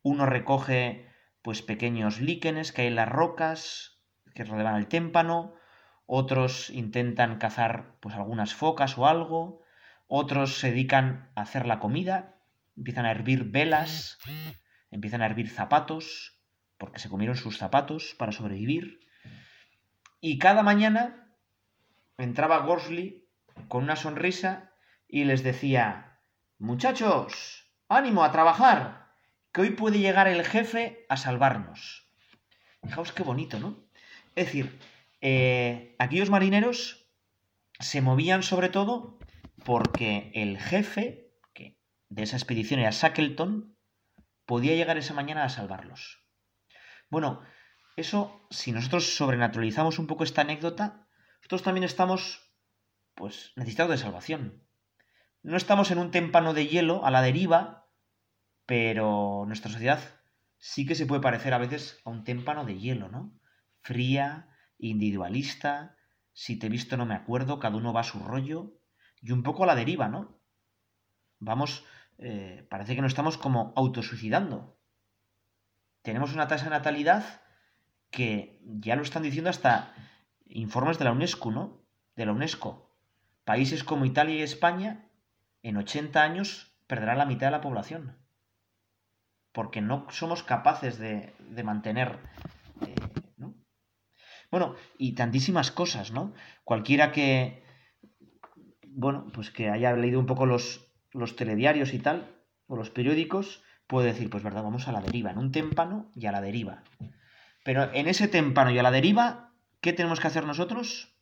Uno 0.02 0.26
recoge 0.26 1.08
pues 1.42 1.62
pequeños 1.62 2.20
líquenes 2.20 2.72
que 2.72 2.82
hay 2.82 2.88
en 2.88 2.96
las 2.96 3.08
rocas 3.08 4.00
que 4.34 4.44
rodean 4.44 4.76
el 4.76 4.88
témpano, 4.88 5.54
otros 6.06 6.70
intentan 6.70 7.38
cazar 7.38 7.96
pues 8.00 8.14
algunas 8.14 8.54
focas 8.54 8.96
o 8.98 9.06
algo, 9.06 9.62
otros 10.08 10.58
se 10.58 10.70
dedican 10.70 11.30
a 11.34 11.42
hacer 11.42 11.66
la 11.66 11.80
comida, 11.80 12.36
empiezan 12.76 13.06
a 13.06 13.10
hervir 13.10 13.44
velas, 13.44 14.18
empiezan 14.90 15.22
a 15.22 15.26
hervir 15.26 15.48
zapatos, 15.48 16.40
porque 16.78 16.98
se 16.98 17.08
comieron 17.08 17.36
sus 17.36 17.58
zapatos 17.58 18.14
para 18.18 18.32
sobrevivir. 18.32 19.00
Y 20.20 20.38
cada 20.38 20.62
mañana 20.62 21.32
entraba 22.18 22.58
Gorsley 22.58 23.26
con 23.68 23.84
una 23.84 23.96
sonrisa 23.96 24.72
y 25.08 25.24
les 25.24 25.42
decía, 25.42 26.18
muchachos, 26.58 27.72
ánimo 27.88 28.24
a 28.24 28.32
trabajar, 28.32 29.12
que 29.52 29.62
hoy 29.62 29.70
puede 29.70 29.98
llegar 29.98 30.28
el 30.28 30.44
jefe 30.44 31.06
a 31.08 31.16
salvarnos. 31.16 32.08
Fijaos 32.82 33.12
qué 33.12 33.22
bonito, 33.22 33.58
¿no? 33.58 33.84
Es 34.34 34.46
decir, 34.46 34.78
eh, 35.20 35.96
aquellos 35.98 36.30
marineros 36.30 37.08
se 37.80 38.00
movían 38.00 38.42
sobre 38.42 38.68
todo 38.68 39.18
porque 39.66 40.30
el 40.34 40.58
jefe 40.58 41.26
de 42.08 42.22
esa 42.22 42.36
expedición 42.36 42.78
era 42.78 42.90
Shackleton, 42.92 43.76
podía 44.44 44.76
llegar 44.76 44.96
esa 44.96 45.12
mañana 45.12 45.42
a 45.42 45.48
salvarlos. 45.48 46.24
Bueno, 47.10 47.42
eso, 47.96 48.46
si 48.50 48.70
nosotros 48.70 49.16
sobrenaturalizamos 49.16 49.98
un 49.98 50.06
poco 50.06 50.22
esta 50.22 50.42
anécdota, 50.42 51.08
nosotros 51.38 51.64
también 51.64 51.82
estamos 51.82 52.54
pues 53.16 53.54
necesitado 53.56 53.90
de 53.90 53.98
salvación. 53.98 54.62
No 55.42 55.56
estamos 55.56 55.90
en 55.90 55.98
un 55.98 56.12
témpano 56.12 56.54
de 56.54 56.68
hielo 56.68 57.04
a 57.04 57.10
la 57.10 57.20
deriva, 57.20 57.88
pero 58.66 59.46
nuestra 59.48 59.72
sociedad 59.72 59.98
sí 60.58 60.86
que 60.86 60.94
se 60.94 61.06
puede 61.06 61.22
parecer 61.22 61.54
a 61.54 61.58
veces 61.58 62.00
a 62.04 62.10
un 62.10 62.22
témpano 62.22 62.64
de 62.64 62.78
hielo, 62.78 63.08
¿no? 63.08 63.36
Fría, 63.80 64.48
individualista, 64.78 65.96
si 66.32 66.56
te 66.56 66.68
he 66.68 66.70
visto 66.70 66.96
no 66.96 67.04
me 67.04 67.16
acuerdo, 67.16 67.58
cada 67.58 67.76
uno 67.76 67.92
va 67.92 68.02
a 68.02 68.04
su 68.04 68.20
rollo, 68.20 68.76
y 69.20 69.32
un 69.32 69.42
poco 69.42 69.64
a 69.64 69.66
la 69.66 69.74
deriva, 69.74 70.08
¿no? 70.08 70.40
Vamos, 71.38 71.84
eh, 72.18 72.66
parece 72.70 72.94
que 72.94 73.02
nos 73.02 73.12
estamos 73.12 73.36
como 73.36 73.72
autosuicidando. 73.76 74.78
Tenemos 76.02 76.32
una 76.32 76.48
tasa 76.48 76.64
de 76.64 76.70
natalidad 76.70 77.42
que 78.10 78.60
ya 78.64 78.96
lo 78.96 79.02
están 79.02 79.22
diciendo 79.22 79.50
hasta 79.50 79.94
informes 80.48 80.98
de 80.98 81.04
la 81.04 81.12
UNESCO, 81.12 81.50
¿no? 81.50 81.82
De 82.14 82.26
la 82.26 82.32
UNESCO. 82.32 82.90
Países 83.44 83.84
como 83.84 84.04
Italia 84.04 84.36
y 84.36 84.42
España, 84.42 85.10
en 85.62 85.76
80 85.76 86.22
años, 86.22 86.72
perderán 86.86 87.18
la 87.18 87.26
mitad 87.26 87.48
de 87.48 87.52
la 87.52 87.60
población. 87.60 88.16
Porque 89.52 89.80
no 89.80 90.06
somos 90.10 90.42
capaces 90.42 90.98
de, 90.98 91.34
mantener. 91.64 92.18
Eh, 92.86 92.94
¿no? 93.36 93.54
Bueno, 94.50 94.74
y 94.98 95.14
tantísimas 95.14 95.70
cosas, 95.70 96.12
¿no? 96.12 96.34
Cualquiera 96.64 97.12
que. 97.12 97.65
Bueno, 98.98 99.26
pues 99.34 99.50
que 99.50 99.68
haya 99.68 99.92
leído 99.92 100.18
un 100.18 100.24
poco 100.24 100.46
los, 100.46 100.86
los 101.12 101.36
telediarios 101.36 101.92
y 101.92 101.98
tal, 101.98 102.34
o 102.66 102.76
los 102.76 102.88
periódicos, 102.88 103.62
puede 103.86 104.06
decir, 104.06 104.30
pues 104.30 104.42
verdad, 104.42 104.62
vamos 104.62 104.88
a 104.88 104.92
la 104.92 105.02
deriva, 105.02 105.30
en 105.30 105.36
un 105.36 105.52
témpano 105.52 106.10
y 106.14 106.24
a 106.24 106.32
la 106.32 106.40
deriva. 106.40 106.82
Pero 107.62 107.92
en 107.92 108.08
ese 108.08 108.26
témpano 108.26 108.70
y 108.70 108.78
a 108.78 108.82
la 108.82 108.90
deriva, 108.90 109.52
¿qué 109.82 109.92
tenemos 109.92 110.18
que 110.18 110.28
hacer 110.28 110.46
nosotros? 110.46 111.14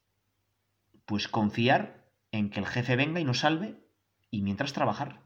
Pues 1.04 1.26
confiar 1.26 2.04
en 2.30 2.48
que 2.48 2.60
el 2.60 2.66
jefe 2.66 2.94
venga 2.94 3.18
y 3.18 3.24
nos 3.24 3.40
salve 3.40 3.74
y 4.30 4.42
mientras 4.42 4.72
trabajar. 4.72 5.22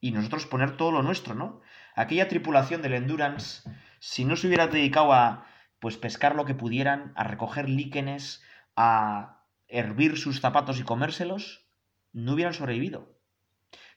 Y 0.00 0.12
nosotros 0.12 0.46
poner 0.46 0.78
todo 0.78 0.90
lo 0.90 1.02
nuestro, 1.02 1.34
¿no? 1.34 1.60
Aquella 1.94 2.28
tripulación 2.28 2.80
del 2.80 2.94
Endurance, 2.94 3.68
si 3.98 4.24
no 4.24 4.36
se 4.36 4.46
hubiera 4.46 4.68
dedicado 4.68 5.12
a 5.12 5.46
pues 5.80 5.98
pescar 5.98 6.34
lo 6.34 6.46
que 6.46 6.54
pudieran, 6.54 7.12
a 7.14 7.24
recoger 7.24 7.68
líquenes, 7.68 8.42
a 8.74 9.37
hervir 9.68 10.16
sus 10.16 10.40
zapatos 10.40 10.80
y 10.80 10.82
comérselos, 10.82 11.66
no 12.12 12.34
hubieran 12.34 12.54
sobrevivido. 12.54 13.18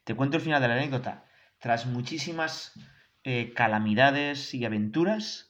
Te 0.04 0.14
cuento 0.14 0.36
el 0.36 0.42
final 0.42 0.60
de 0.60 0.68
la 0.68 0.74
anécdota. 0.74 1.26
Tras 1.58 1.86
muchísimas 1.86 2.72
eh, 3.24 3.52
calamidades 3.54 4.52
y 4.54 4.64
aventuras, 4.64 5.48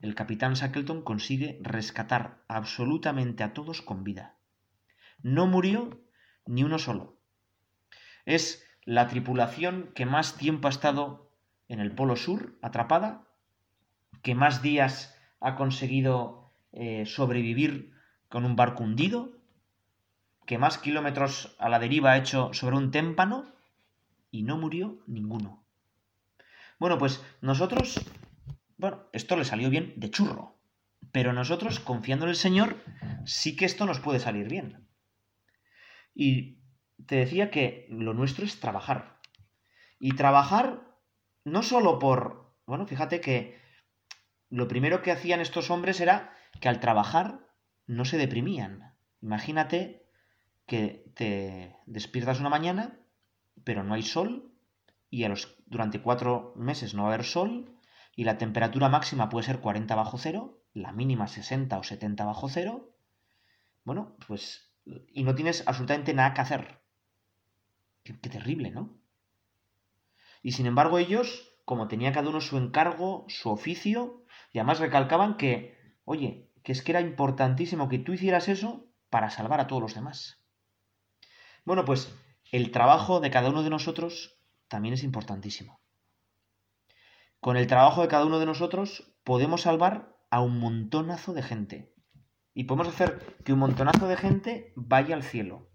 el 0.00 0.14
capitán 0.14 0.54
Shackleton 0.54 1.02
consigue 1.02 1.58
rescatar 1.62 2.44
absolutamente 2.48 3.42
a 3.42 3.52
todos 3.52 3.82
con 3.82 4.04
vida. 4.04 4.36
No 5.22 5.46
murió 5.46 6.00
ni 6.46 6.62
uno 6.62 6.78
solo. 6.78 7.20
Es 8.24 8.64
la 8.84 9.08
tripulación 9.08 9.92
que 9.94 10.06
más 10.06 10.36
tiempo 10.36 10.68
ha 10.68 10.70
estado 10.70 11.32
en 11.68 11.80
el 11.80 11.92
Polo 11.92 12.16
Sur 12.16 12.58
atrapada, 12.62 13.28
que 14.22 14.34
más 14.34 14.62
días 14.62 15.16
ha 15.40 15.56
conseguido 15.56 16.52
eh, 16.72 17.04
sobrevivir 17.06 17.92
con 18.28 18.44
un 18.44 18.56
barco 18.56 18.84
hundido, 18.84 19.37
que 20.48 20.56
más 20.56 20.78
kilómetros 20.78 21.54
a 21.58 21.68
la 21.68 21.78
deriva 21.78 22.12
ha 22.12 22.16
hecho 22.16 22.54
sobre 22.54 22.74
un 22.74 22.90
témpano 22.90 23.44
y 24.30 24.44
no 24.44 24.56
murió 24.56 24.98
ninguno. 25.06 25.62
Bueno, 26.78 26.96
pues 26.96 27.22
nosotros, 27.42 28.00
bueno, 28.78 29.04
esto 29.12 29.36
le 29.36 29.44
salió 29.44 29.68
bien 29.68 29.92
de 29.96 30.10
churro, 30.10 30.56
pero 31.12 31.34
nosotros, 31.34 31.80
confiando 31.80 32.24
en 32.24 32.30
el 32.30 32.34
Señor, 32.34 32.78
sí 33.26 33.56
que 33.56 33.66
esto 33.66 33.84
nos 33.84 34.00
puede 34.00 34.20
salir 34.20 34.48
bien. 34.48 34.88
Y 36.14 36.56
te 37.04 37.16
decía 37.16 37.50
que 37.50 37.86
lo 37.90 38.14
nuestro 38.14 38.46
es 38.46 38.58
trabajar. 38.58 39.20
Y 39.98 40.12
trabajar 40.12 40.80
no 41.44 41.62
solo 41.62 41.98
por... 41.98 42.54
Bueno, 42.64 42.86
fíjate 42.86 43.20
que 43.20 43.60
lo 44.48 44.66
primero 44.66 45.02
que 45.02 45.12
hacían 45.12 45.40
estos 45.40 45.70
hombres 45.70 46.00
era 46.00 46.34
que 46.58 46.70
al 46.70 46.80
trabajar 46.80 47.46
no 47.86 48.06
se 48.06 48.16
deprimían. 48.16 48.94
Imagínate 49.20 50.07
que 50.68 51.10
te 51.14 51.76
despiertas 51.86 52.38
una 52.38 52.50
mañana, 52.50 53.00
pero 53.64 53.82
no 53.82 53.94
hay 53.94 54.02
sol, 54.02 54.52
y 55.10 55.24
a 55.24 55.28
los, 55.30 55.56
durante 55.66 56.02
cuatro 56.02 56.52
meses 56.54 56.94
no 56.94 57.02
va 57.02 57.08
a 57.08 57.14
haber 57.14 57.26
sol, 57.26 57.74
y 58.14 58.24
la 58.24 58.38
temperatura 58.38 58.88
máxima 58.88 59.30
puede 59.30 59.46
ser 59.46 59.60
40 59.60 59.94
bajo 59.96 60.18
cero, 60.18 60.62
la 60.74 60.92
mínima 60.92 61.26
60 61.26 61.78
o 61.78 61.82
70 61.82 62.24
bajo 62.24 62.48
cero. 62.48 62.94
Bueno, 63.84 64.16
pues 64.26 64.68
y 65.12 65.24
no 65.24 65.34
tienes 65.34 65.64
absolutamente 65.66 66.14
nada 66.14 66.34
que 66.34 66.40
hacer. 66.40 66.80
Qué, 68.02 68.12
terrible, 68.14 68.70
¿no? 68.70 68.94
Y 70.42 70.52
sin 70.52 70.66
embargo 70.66 70.98
ellos, 70.98 71.56
como 71.64 71.88
tenía 71.88 72.12
cada 72.12 72.28
uno 72.28 72.40
su 72.40 72.58
encargo, 72.58 73.24
su 73.28 73.50
oficio, 73.50 74.24
y 74.52 74.58
además 74.58 74.80
recalcaban 74.80 75.36
que, 75.36 75.76
oye, 76.04 76.50
que 76.62 76.72
es 76.72 76.82
que 76.82 76.92
era 76.92 77.00
importantísimo 77.00 77.88
que 77.88 77.98
tú 77.98 78.12
hicieras 78.12 78.48
eso 78.48 78.86
para 79.10 79.30
salvar 79.30 79.60
a 79.60 79.66
todos 79.66 79.82
los 79.82 79.94
demás. 79.94 80.37
Bueno, 81.68 81.84
pues 81.84 82.10
el 82.50 82.70
trabajo 82.70 83.20
de 83.20 83.30
cada 83.30 83.50
uno 83.50 83.62
de 83.62 83.68
nosotros 83.68 84.40
también 84.68 84.94
es 84.94 85.04
importantísimo. 85.04 85.82
Con 87.40 87.58
el 87.58 87.66
trabajo 87.66 88.00
de 88.00 88.08
cada 88.08 88.24
uno 88.24 88.38
de 88.38 88.46
nosotros 88.46 89.12
podemos 89.22 89.60
salvar 89.60 90.16
a 90.30 90.40
un 90.40 90.60
montonazo 90.60 91.34
de 91.34 91.42
gente. 91.42 91.94
Y 92.54 92.64
podemos 92.64 92.88
hacer 92.88 93.36
que 93.44 93.52
un 93.52 93.58
montonazo 93.58 94.08
de 94.08 94.16
gente 94.16 94.72
vaya 94.76 95.14
al 95.14 95.22
cielo. 95.22 95.68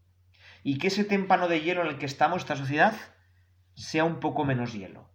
Y 0.63 0.79
que 0.79 0.87
ese 0.87 1.03
témpano 1.03 1.47
de 1.47 1.61
hielo 1.61 1.81
en 1.81 1.89
el 1.89 1.99
que 1.99 2.07
estamos, 2.07 2.41
esta 2.41 2.55
sociedad, 2.55 2.95
sea 3.75 4.03
un 4.03 4.19
poco 4.19 4.45
menos 4.45 4.73
hielo. 4.73 5.11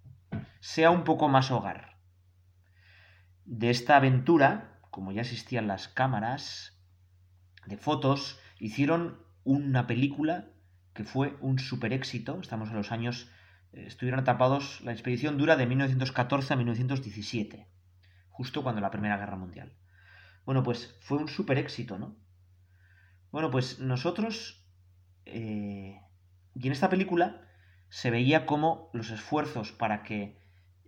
Sea 0.60 0.92
un 0.92 1.02
poco 1.02 1.28
más 1.28 1.50
hogar. 1.50 1.98
De 3.44 3.70
esta 3.70 3.96
aventura, 3.96 4.80
como 4.92 5.10
ya 5.10 5.22
existían 5.22 5.66
las 5.66 5.88
cámaras 5.88 6.80
de 7.66 7.76
fotos, 7.78 8.38
hicieron 8.60 9.26
una 9.42 9.88
película 9.88 10.52
que 10.98 11.04
fue 11.04 11.36
un 11.40 11.60
super 11.60 11.92
éxito. 11.92 12.40
Estamos 12.40 12.70
en 12.70 12.74
los 12.74 12.90
años. 12.90 13.30
Eh, 13.72 13.84
estuvieron 13.86 14.18
atrapados. 14.18 14.80
La 14.80 14.90
expedición 14.90 15.38
dura 15.38 15.54
de 15.54 15.64
1914 15.64 16.52
a 16.52 16.56
1917 16.56 17.68
justo 18.30 18.64
cuando 18.64 18.80
la 18.80 18.90
Primera 18.90 19.16
Guerra 19.16 19.36
Mundial. 19.36 19.72
Bueno, 20.44 20.64
pues 20.64 20.96
fue 21.00 21.18
un 21.18 21.28
súper 21.28 21.56
éxito, 21.56 21.98
¿no? 21.98 22.16
Bueno, 23.30 23.52
pues 23.52 23.78
nosotros... 23.78 24.66
Eh, 25.24 26.00
y 26.56 26.66
en 26.66 26.72
esta 26.72 26.90
película 26.90 27.42
se 27.88 28.10
veía 28.10 28.44
como 28.44 28.90
los 28.92 29.10
esfuerzos 29.10 29.70
para 29.70 30.02
que 30.02 30.36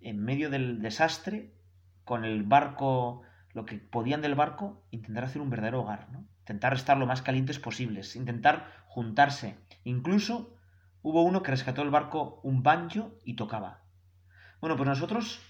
en 0.00 0.24
medio 0.24 0.50
del 0.50 0.82
desastre, 0.82 1.54
con 2.02 2.24
el 2.24 2.42
barco, 2.42 3.22
lo 3.52 3.64
que 3.64 3.78
podían 3.78 4.22
del 4.22 4.34
barco, 4.34 4.84
intentar 4.90 5.22
hacer 5.22 5.40
un 5.40 5.50
verdadero 5.50 5.82
hogar, 5.82 6.10
¿no? 6.10 6.26
Intentar 6.40 6.74
estar 6.74 6.96
lo 6.96 7.06
más 7.06 7.22
calientes 7.22 7.60
posibles, 7.60 8.16
intentar 8.16 8.72
juntarse. 8.86 9.56
Incluso 9.84 10.56
hubo 11.02 11.22
uno 11.22 11.42
que 11.42 11.50
rescató 11.50 11.82
el 11.82 11.90
barco 11.90 12.40
un 12.42 12.62
banjo 12.62 13.12
y 13.24 13.34
tocaba. 13.34 13.82
Bueno, 14.60 14.76
pues 14.76 14.88
nosotros 14.88 15.40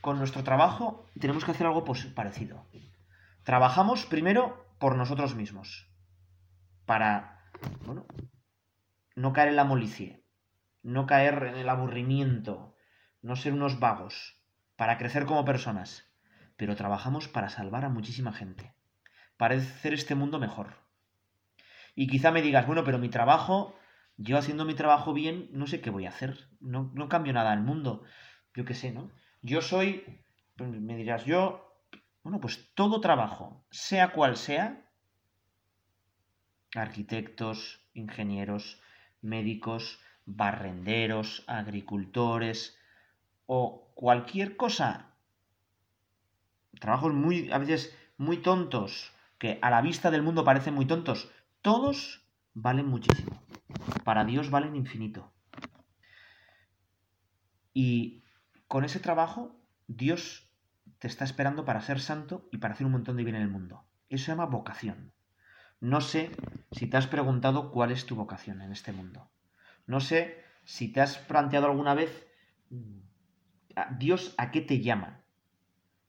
con 0.00 0.18
nuestro 0.18 0.42
trabajo 0.44 1.06
tenemos 1.18 1.44
que 1.44 1.52
hacer 1.52 1.66
algo 1.66 1.84
parecido. 2.14 2.66
Trabajamos 3.44 4.06
primero 4.06 4.66
por 4.78 4.96
nosotros 4.96 5.34
mismos, 5.34 5.88
para, 6.86 7.50
bueno, 7.84 8.06
no 9.14 9.32
caer 9.32 9.48
en 9.48 9.56
la 9.56 9.64
molicie, 9.64 10.24
no 10.82 11.06
caer 11.06 11.42
en 11.44 11.56
el 11.56 11.68
aburrimiento, 11.68 12.76
no 13.22 13.36
ser 13.36 13.52
unos 13.52 13.80
vagos, 13.80 14.40
para 14.76 14.98
crecer 14.98 15.26
como 15.26 15.44
personas, 15.44 16.04
pero 16.56 16.76
trabajamos 16.76 17.28
para 17.28 17.48
salvar 17.48 17.84
a 17.84 17.88
muchísima 17.88 18.32
gente, 18.32 18.74
para 19.36 19.56
hacer 19.56 19.94
este 19.94 20.14
mundo 20.14 20.38
mejor. 20.38 20.87
Y 21.98 22.06
quizá 22.06 22.30
me 22.30 22.42
digas, 22.42 22.64
bueno, 22.64 22.84
pero 22.84 23.00
mi 23.00 23.08
trabajo, 23.08 23.76
yo 24.18 24.38
haciendo 24.38 24.64
mi 24.64 24.74
trabajo 24.74 25.12
bien, 25.12 25.48
no 25.50 25.66
sé 25.66 25.80
qué 25.80 25.90
voy 25.90 26.06
a 26.06 26.10
hacer, 26.10 26.48
no, 26.60 26.92
no 26.94 27.08
cambio 27.08 27.32
nada 27.32 27.50
al 27.50 27.60
mundo, 27.60 28.04
yo 28.54 28.64
qué 28.64 28.74
sé, 28.74 28.92
¿no? 28.92 29.10
Yo 29.42 29.62
soy, 29.62 30.04
me 30.58 30.94
dirás, 30.94 31.24
yo, 31.24 31.82
bueno, 32.22 32.38
pues 32.38 32.72
todo 32.76 33.00
trabajo, 33.00 33.64
sea 33.72 34.12
cual 34.12 34.36
sea, 34.36 34.88
arquitectos, 36.76 37.80
ingenieros, 37.94 38.80
médicos, 39.20 39.98
barrenderos, 40.24 41.42
agricultores 41.48 42.78
o 43.46 43.90
cualquier 43.96 44.56
cosa, 44.56 45.16
trabajos 46.78 47.12
muy, 47.12 47.50
a 47.50 47.58
veces 47.58 47.92
muy 48.18 48.36
tontos, 48.36 49.12
que 49.38 49.58
a 49.62 49.70
la 49.70 49.82
vista 49.82 50.12
del 50.12 50.22
mundo 50.22 50.44
parecen 50.44 50.74
muy 50.74 50.86
tontos, 50.86 51.28
todos 51.68 52.24
valen 52.54 52.86
muchísimo. 52.86 53.42
Para 54.02 54.24
Dios 54.24 54.48
valen 54.48 54.74
infinito. 54.74 55.30
Y 57.74 58.24
con 58.68 58.86
ese 58.86 59.00
trabajo, 59.00 59.54
Dios 59.86 60.50
te 60.98 61.08
está 61.08 61.26
esperando 61.26 61.66
para 61.66 61.82
ser 61.82 62.00
santo 62.00 62.48
y 62.52 62.56
para 62.56 62.72
hacer 62.72 62.86
un 62.86 62.92
montón 62.92 63.18
de 63.18 63.24
bien 63.24 63.36
en 63.36 63.42
el 63.42 63.50
mundo. 63.50 63.84
Eso 64.08 64.24
se 64.24 64.30
llama 64.30 64.46
vocación. 64.46 65.12
No 65.78 66.00
sé 66.00 66.30
si 66.72 66.86
te 66.86 66.96
has 66.96 67.06
preguntado 67.06 67.70
cuál 67.70 67.92
es 67.92 68.06
tu 68.06 68.16
vocación 68.16 68.62
en 68.62 68.72
este 68.72 68.92
mundo. 68.92 69.28
No 69.86 70.00
sé 70.00 70.42
si 70.64 70.90
te 70.90 71.02
has 71.02 71.18
planteado 71.18 71.66
alguna 71.66 71.92
vez 71.92 72.26
mm, 72.70 73.00
Dios 73.98 74.34
a 74.38 74.52
qué 74.52 74.62
te 74.62 74.80
llama. 74.80 75.20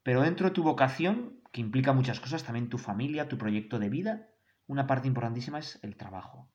Pero 0.03 0.21
dentro 0.21 0.47
de 0.47 0.53
tu 0.53 0.63
vocación, 0.63 1.41
que 1.51 1.59
implica 1.59 1.91
muchas 1.91 2.21
cosas, 2.21 2.45
también 2.45 2.69
tu 2.69 2.77
familia, 2.77 3.27
tu 3.27 3.37
proyecto 3.37 3.77
de 3.77 3.89
vida, 3.89 4.29
una 4.69 4.85
parte 4.85 5.07
importantísima 5.07 5.57
es 5.57 5.79
el 5.83 5.97
trabajo. 5.97 6.47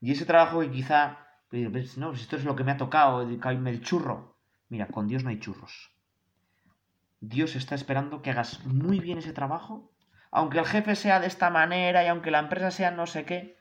Y 0.00 0.10
ese 0.10 0.26
trabajo 0.26 0.60
que 0.60 0.70
quizá, 0.70 1.18
pues, 1.48 1.96
no, 1.96 2.08
pues 2.08 2.22
esto 2.22 2.36
es 2.36 2.44
lo 2.44 2.56
que 2.56 2.64
me 2.64 2.72
ha 2.72 2.76
tocado, 2.76 3.22
el 3.22 3.80
churro. 3.82 4.36
Mira, 4.68 4.88
con 4.88 5.06
Dios 5.06 5.22
no 5.22 5.30
hay 5.30 5.38
churros. 5.38 5.94
Dios 7.20 7.54
está 7.54 7.76
esperando 7.76 8.20
que 8.20 8.30
hagas 8.30 8.66
muy 8.66 8.98
bien 8.98 9.18
ese 9.18 9.32
trabajo, 9.32 9.92
aunque 10.32 10.58
el 10.58 10.66
jefe 10.66 10.96
sea 10.96 11.20
de 11.20 11.28
esta 11.28 11.50
manera 11.50 12.02
y 12.02 12.08
aunque 12.08 12.32
la 12.32 12.40
empresa 12.40 12.72
sea 12.72 12.90
no 12.90 13.06
sé 13.06 13.24
qué, 13.24 13.56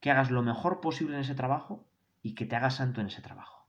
que 0.00 0.10
hagas 0.10 0.30
lo 0.30 0.42
mejor 0.42 0.80
posible 0.80 1.16
en 1.16 1.20
ese 1.20 1.34
trabajo 1.34 1.86
y 2.22 2.34
que 2.34 2.46
te 2.46 2.56
hagas 2.56 2.76
santo 2.76 3.02
en 3.02 3.08
ese 3.08 3.20
trabajo. 3.20 3.61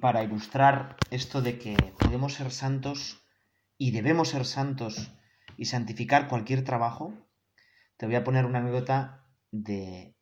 Para 0.00 0.24
ilustrar 0.24 0.96
esto 1.10 1.42
de 1.42 1.58
que 1.58 1.76
podemos 1.98 2.34
ser 2.34 2.50
santos 2.50 3.22
y 3.78 3.90
debemos 3.90 4.30
ser 4.30 4.44
santos 4.44 5.12
y 5.56 5.66
santificar 5.66 6.28
cualquier 6.28 6.64
trabajo, 6.64 7.14
te 7.96 8.06
voy 8.06 8.14
a 8.14 8.24
poner 8.24 8.46
una 8.46 8.58
anécdota 8.58 9.26
de 9.50 10.16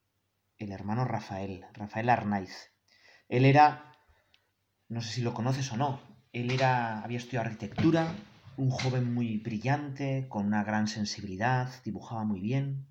el 0.59 0.73
hermano 0.73 1.05
Rafael, 1.05 1.65
Rafael 1.73 2.09
Arnaiz. 2.09 2.73
Él 3.29 3.45
era, 3.45 3.93
no 4.89 5.01
sé 5.01 5.13
si 5.13 5.21
lo 5.23 5.35
conoces 5.35 5.73
o 5.73 5.77
no, 5.77 6.01
él 6.33 6.51
era, 6.51 7.03
había 7.03 7.19
estudiado 7.19 7.47
arquitectura, 7.47 8.13
un 8.57 8.71
joven 8.71 9.15
muy 9.15 9.39
brillante, 9.39 10.27
con 10.29 10.47
una 10.47 10.65
gran 10.65 10.89
sensibilidad, 10.89 11.71
dibujaba 11.85 12.25
muy 12.25 12.41
bien, 12.41 12.89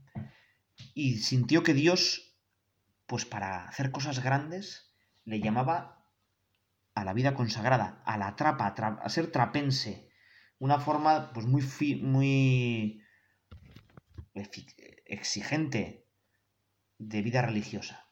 y 0.93 1.17
sintió 1.17 1.63
que 1.63 1.73
Dios, 1.73 2.37
pues 3.05 3.25
para 3.25 3.65
hacer 3.67 3.91
cosas 3.91 4.23
grandes, 4.23 4.93
le 5.25 5.41
llamaba 5.41 5.96
a 6.97 7.03
la 7.03 7.13
vida 7.13 7.35
consagrada, 7.35 8.01
a 8.05 8.17
la 8.17 8.35
trapa, 8.35 8.67
a, 8.67 9.09
ser 9.09 9.31
trapense. 9.31 10.09
Una 10.57 10.79
forma 10.79 11.31
pues 11.31 11.45
muy, 11.45 11.63
muy 12.01 13.03
exigente 15.05 16.07
de 16.97 17.21
vida 17.21 17.43
religiosa. 17.43 18.07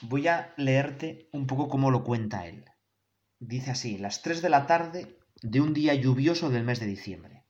Voy 0.00 0.26
a 0.26 0.52
leerte 0.56 1.28
un 1.32 1.46
poco 1.46 1.68
cómo 1.68 1.92
lo 1.92 2.02
cuenta 2.02 2.46
él. 2.46 2.64
Dice 3.38 3.70
así, 3.70 3.96
las 3.96 4.22
3 4.22 4.42
de 4.42 4.48
la 4.48 4.66
tarde 4.66 5.16
de 5.40 5.60
un 5.60 5.72
día 5.72 5.94
lluvioso 5.94 6.50
del 6.50 6.64
mes 6.64 6.80
de 6.80 6.86
diciembre. 6.86 7.44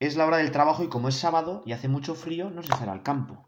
Es 0.00 0.16
la 0.16 0.24
hora 0.24 0.38
del 0.38 0.52
trabajo 0.52 0.82
y 0.82 0.88
como 0.88 1.08
es 1.08 1.16
sábado 1.16 1.62
y 1.66 1.72
hace 1.72 1.88
mucho 1.88 2.14
frío, 2.14 2.48
no 2.48 2.62
se 2.62 2.72
al 2.72 3.02
campo. 3.02 3.46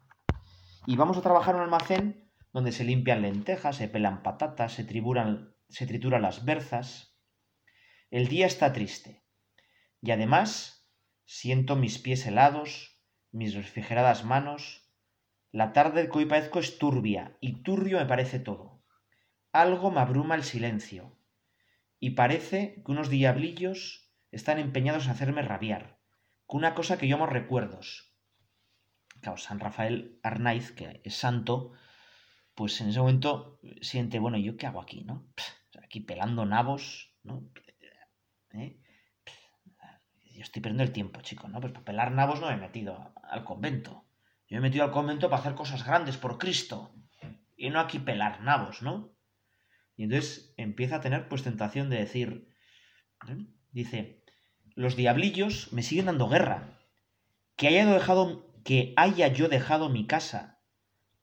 Y 0.86 0.96
vamos 0.96 1.16
a 1.16 1.22
trabajar 1.22 1.54
en 1.54 1.62
un 1.62 1.64
almacén 1.64 2.30
donde 2.52 2.72
se 2.72 2.84
limpian 2.84 3.22
lentejas, 3.22 3.76
se 3.76 3.88
pelan 3.88 4.22
patatas, 4.22 4.74
se 4.74 4.84
triburan 4.84 5.55
se 5.68 5.86
tritura 5.86 6.18
las 6.18 6.44
berzas. 6.44 7.18
El 8.10 8.28
día 8.28 8.46
está 8.46 8.72
triste. 8.72 9.24
Y 10.00 10.10
además 10.10 10.88
siento 11.24 11.76
mis 11.76 11.98
pies 11.98 12.26
helados, 12.26 13.02
mis 13.32 13.54
refrigeradas 13.54 14.24
manos, 14.24 14.82
La 15.52 15.72
tarde 15.72 16.10
que 16.10 16.18
hoy 16.18 16.26
padezco 16.26 16.58
es 16.58 16.76
turbia, 16.76 17.38
y 17.40 17.62
turbio 17.62 17.98
me 17.98 18.04
parece 18.04 18.38
todo. 18.38 18.84
Algo 19.52 19.90
me 19.90 20.00
abruma 20.00 20.34
el 20.34 20.44
silencio, 20.44 21.18
y 21.98 22.10
parece 22.10 22.82
que 22.84 22.92
unos 22.92 23.08
diablillos 23.08 24.12
están 24.32 24.58
empeñados 24.58 25.06
en 25.06 25.12
hacerme 25.12 25.40
rabiar, 25.40 25.98
con 26.44 26.58
una 26.58 26.74
cosa 26.74 26.98
que 26.98 27.08
yo 27.08 27.16
amo 27.16 27.26
recuerdos. 27.26 28.14
Claro, 29.22 29.38
San 29.38 29.58
Rafael 29.58 30.20
Arnaiz, 30.22 30.72
que 30.72 31.00
es 31.04 31.16
santo, 31.16 31.72
pues 32.56 32.80
en 32.80 32.88
ese 32.88 32.98
momento 32.98 33.60
siente, 33.82 34.18
bueno, 34.18 34.38
¿yo 34.38 34.56
qué 34.56 34.66
hago 34.66 34.80
aquí, 34.80 35.04
no? 35.04 35.28
Aquí 35.84 36.00
pelando 36.00 36.46
nabos, 36.46 37.14
¿no? 37.22 37.50
¿Eh? 38.54 38.80
Yo 40.22 40.42
estoy 40.42 40.62
perdiendo 40.62 40.82
el 40.82 40.92
tiempo, 40.92 41.20
chicos, 41.20 41.50
¿no? 41.50 41.60
Pues 41.60 41.72
para 41.74 41.84
pelar 41.84 42.12
nabos 42.12 42.40
no 42.40 42.48
me 42.48 42.54
he 42.54 42.56
metido 42.56 43.12
al 43.22 43.44
convento. 43.44 44.06
Yo 44.48 44.56
me 44.56 44.58
he 44.58 44.70
metido 44.70 44.84
al 44.84 44.90
convento 44.90 45.28
para 45.28 45.40
hacer 45.40 45.54
cosas 45.54 45.84
grandes 45.84 46.16
por 46.16 46.38
Cristo. 46.38 46.94
Y 47.56 47.68
no 47.68 47.78
aquí 47.78 47.98
pelar 47.98 48.40
nabos, 48.40 48.80
¿no? 48.80 49.14
Y 49.94 50.04
entonces 50.04 50.54
empieza 50.56 50.96
a 50.96 51.00
tener 51.02 51.28
pues 51.28 51.42
tentación 51.42 51.90
de 51.90 51.98
decir, 51.98 52.54
¿eh? 53.28 53.36
dice, 53.70 54.24
los 54.74 54.96
diablillos 54.96 55.74
me 55.74 55.82
siguen 55.82 56.06
dando 56.06 56.28
guerra. 56.28 56.80
Que 57.56 57.68
haya 57.68 57.84
dejado, 57.86 58.50
que 58.64 58.94
haya 58.96 59.28
yo 59.28 59.48
dejado 59.48 59.90
mi 59.90 60.06
casa 60.06 60.62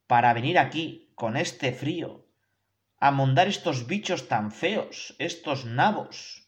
para 0.06 0.32
venir 0.34 0.60
aquí 0.60 1.03
con 1.15 1.38
este 1.38 1.71
frío 1.71 2.28
a 2.99 3.12
mondar 3.12 3.47
estos 3.47 3.88
bichos 3.88 4.28
tan 4.28 4.52
feos, 4.52 5.15
estos 5.19 5.65
nabos. 5.65 6.47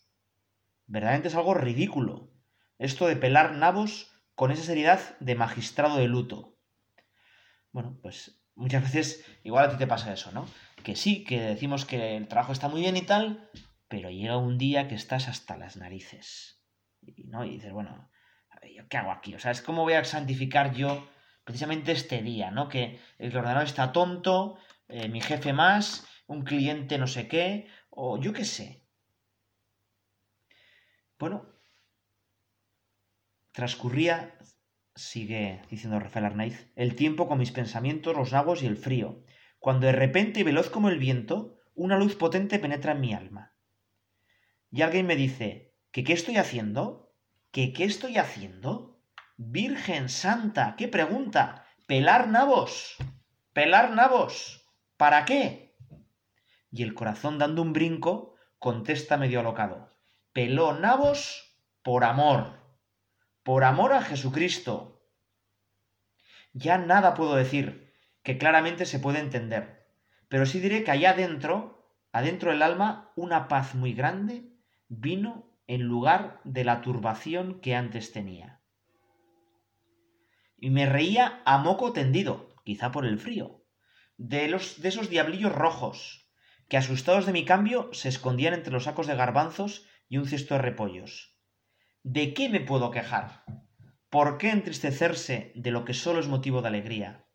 Verdaderamente 0.88 1.28
es 1.28 1.36
algo 1.36 1.54
ridículo. 1.54 2.32
Esto 2.78 3.08
de 3.08 3.15
pelar 3.15 3.56
nabos 3.56 4.12
con 4.36 4.51
esa 4.51 4.63
seriedad 4.63 5.17
de 5.19 5.36
magistrado 5.36 5.97
de 5.97 6.08
luto. 6.08 6.58
Bueno, 7.71 7.99
pues 8.01 8.41
muchas 8.56 8.84
veces 8.84 9.25
igual 9.43 9.65
a 9.65 9.69
ti 9.69 9.78
te 9.78 9.88
pasa 9.88 10.13
eso, 10.13 10.32
¿no? 10.32 10.47
Que 10.84 10.95
sí, 10.95 11.23
que 11.23 11.41
decimos 11.41 11.86
que 11.86 12.15
el 12.15 12.28
trabajo 12.28 12.54
está 12.54 12.69
muy 12.69 12.82
bien 12.82 12.95
y 12.95 13.01
tal, 13.01 13.49
pero 13.88 14.10
llega 14.10 14.38
un 14.38 14.58
día 14.58 14.88
que 14.88 14.95
estás 14.95 15.28
hasta 15.28 15.58
las 15.58 15.75
narices. 15.75 16.62
Y, 17.01 17.25
¿no? 17.25 17.43
y 17.43 17.51
dices, 17.51 17.73
bueno, 17.73 18.10
¿qué 18.89 18.97
hago 18.97 19.12
aquí? 19.12 19.36
O 19.36 19.39
sea, 19.39 19.51
es 19.51 19.62
como 19.62 19.84
voy 19.84 19.93
a 19.93 20.04
santificar 20.04 20.73
yo 20.73 21.08
precisamente 21.46 21.94
este 21.94 22.22
día, 22.22 22.52
¿no? 22.52 22.68
Que 22.68 23.00
el 23.18 23.36
ordenador 23.38 23.64
está 23.64 23.94
tonto, 23.94 24.58
eh, 24.90 25.08
mi 25.08 25.22
jefe 25.22 25.54
más, 25.54 26.06
un 26.28 26.44
cliente 26.44 26.98
no 26.98 27.08
sé 27.08 27.28
qué, 27.30 27.68
o 27.90 28.20
yo 28.20 28.34
qué 28.34 28.44
sé. 28.44 28.84
Bueno, 31.18 31.56
Transcurría, 33.56 34.38
sigue 34.96 35.62
diciendo 35.70 35.98
Rafael 35.98 36.26
Arnaiz, 36.26 36.70
el 36.76 36.94
tiempo 36.96 37.26
con 37.26 37.38
mis 37.38 37.54
pensamientos, 37.54 38.14
los 38.14 38.34
nabos 38.34 38.62
y 38.62 38.66
el 38.66 38.76
frío, 38.76 39.24
cuando 39.60 39.88
de 39.88 39.94
repente 39.94 40.42
y 40.42 40.44
veloz 40.44 40.70
como 40.70 40.90
el 40.90 41.00
viento, 41.00 41.58
una 41.74 41.98
luz 41.98 42.18
potente 42.18 42.60
penetra 42.60 42.92
en 42.92 43.00
mi 43.00 43.14
alma. 43.14 43.56
Y 44.72 44.82
alguien 44.82 45.08
me 45.08 45.16
dice, 45.16 45.74
¿que 45.92 46.04
qué 46.04 46.12
estoy 46.12 46.36
haciendo? 46.36 47.16
¿Que 47.52 47.72
qué 47.72 47.86
estoy 47.86 48.18
haciendo? 48.18 48.95
Virgen 49.38 50.10
Santa, 50.10 50.76
qué 50.78 50.88
pregunta. 50.88 51.65
Pelar 51.88 52.28
nabos. 52.28 52.98
Pelar 53.54 53.91
nabos. 53.91 54.69
¿Para 54.98 55.26
qué? 55.26 55.76
Y 56.71 56.84
el 56.84 56.93
corazón 56.93 57.38
dando 57.38 57.62
un 57.62 57.74
brinco, 57.74 58.36
contesta 58.60 59.17
medio 59.17 59.39
alocado. 59.39 59.89
Peló 60.34 60.74
nabos 60.74 61.58
por 61.82 62.04
amor 62.04 62.65
por 63.45 63.63
amor 63.63 63.93
a 63.93 64.02
Jesucristo. 64.02 65.08
Ya 66.52 66.80
nada 66.80 67.13
puedo 67.13 67.36
decir 67.36 67.93
que 68.24 68.39
claramente 68.39 68.88
se 68.88 68.98
puede 68.98 69.19
entender, 69.19 69.86
pero 70.30 70.48
sí 70.48 70.60
diré 70.60 70.84
que 70.84 70.89
allá 70.89 71.12
adentro, 71.12 71.88
adentro 72.12 72.50
del 72.50 72.63
alma, 72.63 73.12
una 73.15 73.48
paz 73.48 73.76
muy 73.76 73.93
grande 73.93 74.50
vino 74.88 75.60
en 75.67 75.84
lugar 75.84 76.41
de 76.43 76.63
la 76.63 76.82
turbación 76.82 77.62
que 77.62 77.76
antes 77.76 78.12
tenía. 78.13 78.63
Y 80.65 80.71
me 80.71 80.88
reía 80.88 81.43
a 81.45 81.60
moco 81.60 81.93
tendido, 81.93 82.49
quizá 82.63 82.91
por 82.91 83.06
el 83.06 83.19
frío, 83.19 83.63
de, 84.17 84.47
los, 84.47 84.82
de 84.82 84.89
esos 84.89 85.12
diablillos 85.12 85.54
rojos, 85.54 86.28
que 86.67 86.78
asustados 86.78 87.28
de 87.28 87.34
mi 87.34 87.45
cambio 87.45 87.91
se 87.93 88.10
escondían 88.10 88.56
entre 88.56 88.73
los 88.73 88.86
sacos 88.86 89.06
de 89.06 89.15
garbanzos 89.15 89.86
y 90.10 90.17
un 90.17 90.25
cesto 90.25 90.56
de 90.56 90.63
repollos 90.63 91.38
¿De 92.01 92.34
qué 92.34 92.49
me 92.49 92.62
puedo 92.62 92.89
quejar? 92.89 93.43
¿Por 94.10 94.39
qué 94.39 94.49
entristecerse 94.49 95.51
de 95.54 95.69
lo 95.69 95.86
que 95.86 95.93
solo 95.93 96.19
es 96.19 96.28
motivo 96.28 96.63
de 96.63 96.69
alegría? 96.69 97.28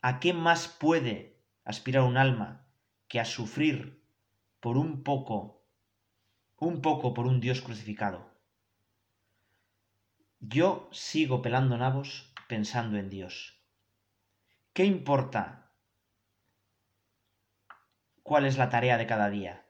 ¿A 0.00 0.18
qué 0.18 0.32
más 0.32 0.66
puede 0.66 1.44
aspirar 1.66 2.04
un 2.04 2.16
alma 2.16 2.66
que 3.06 3.20
a 3.20 3.26
sufrir 3.26 4.02
por 4.60 4.78
un 4.78 5.02
poco, 5.02 5.66
un 6.56 6.80
poco 6.80 7.12
por 7.12 7.26
un 7.26 7.38
Dios 7.38 7.60
crucificado? 7.60 8.30
Yo 10.40 10.88
sigo 10.90 11.42
pelando 11.42 11.76
nabos 11.76 12.31
pensando 12.52 12.98
en 12.98 13.08
Dios. 13.08 13.64
¿Qué 14.74 14.84
importa 14.84 15.72
cuál 18.22 18.44
es 18.44 18.58
la 18.58 18.68
tarea 18.68 18.98
de 18.98 19.06
cada 19.06 19.30
día? 19.30 19.64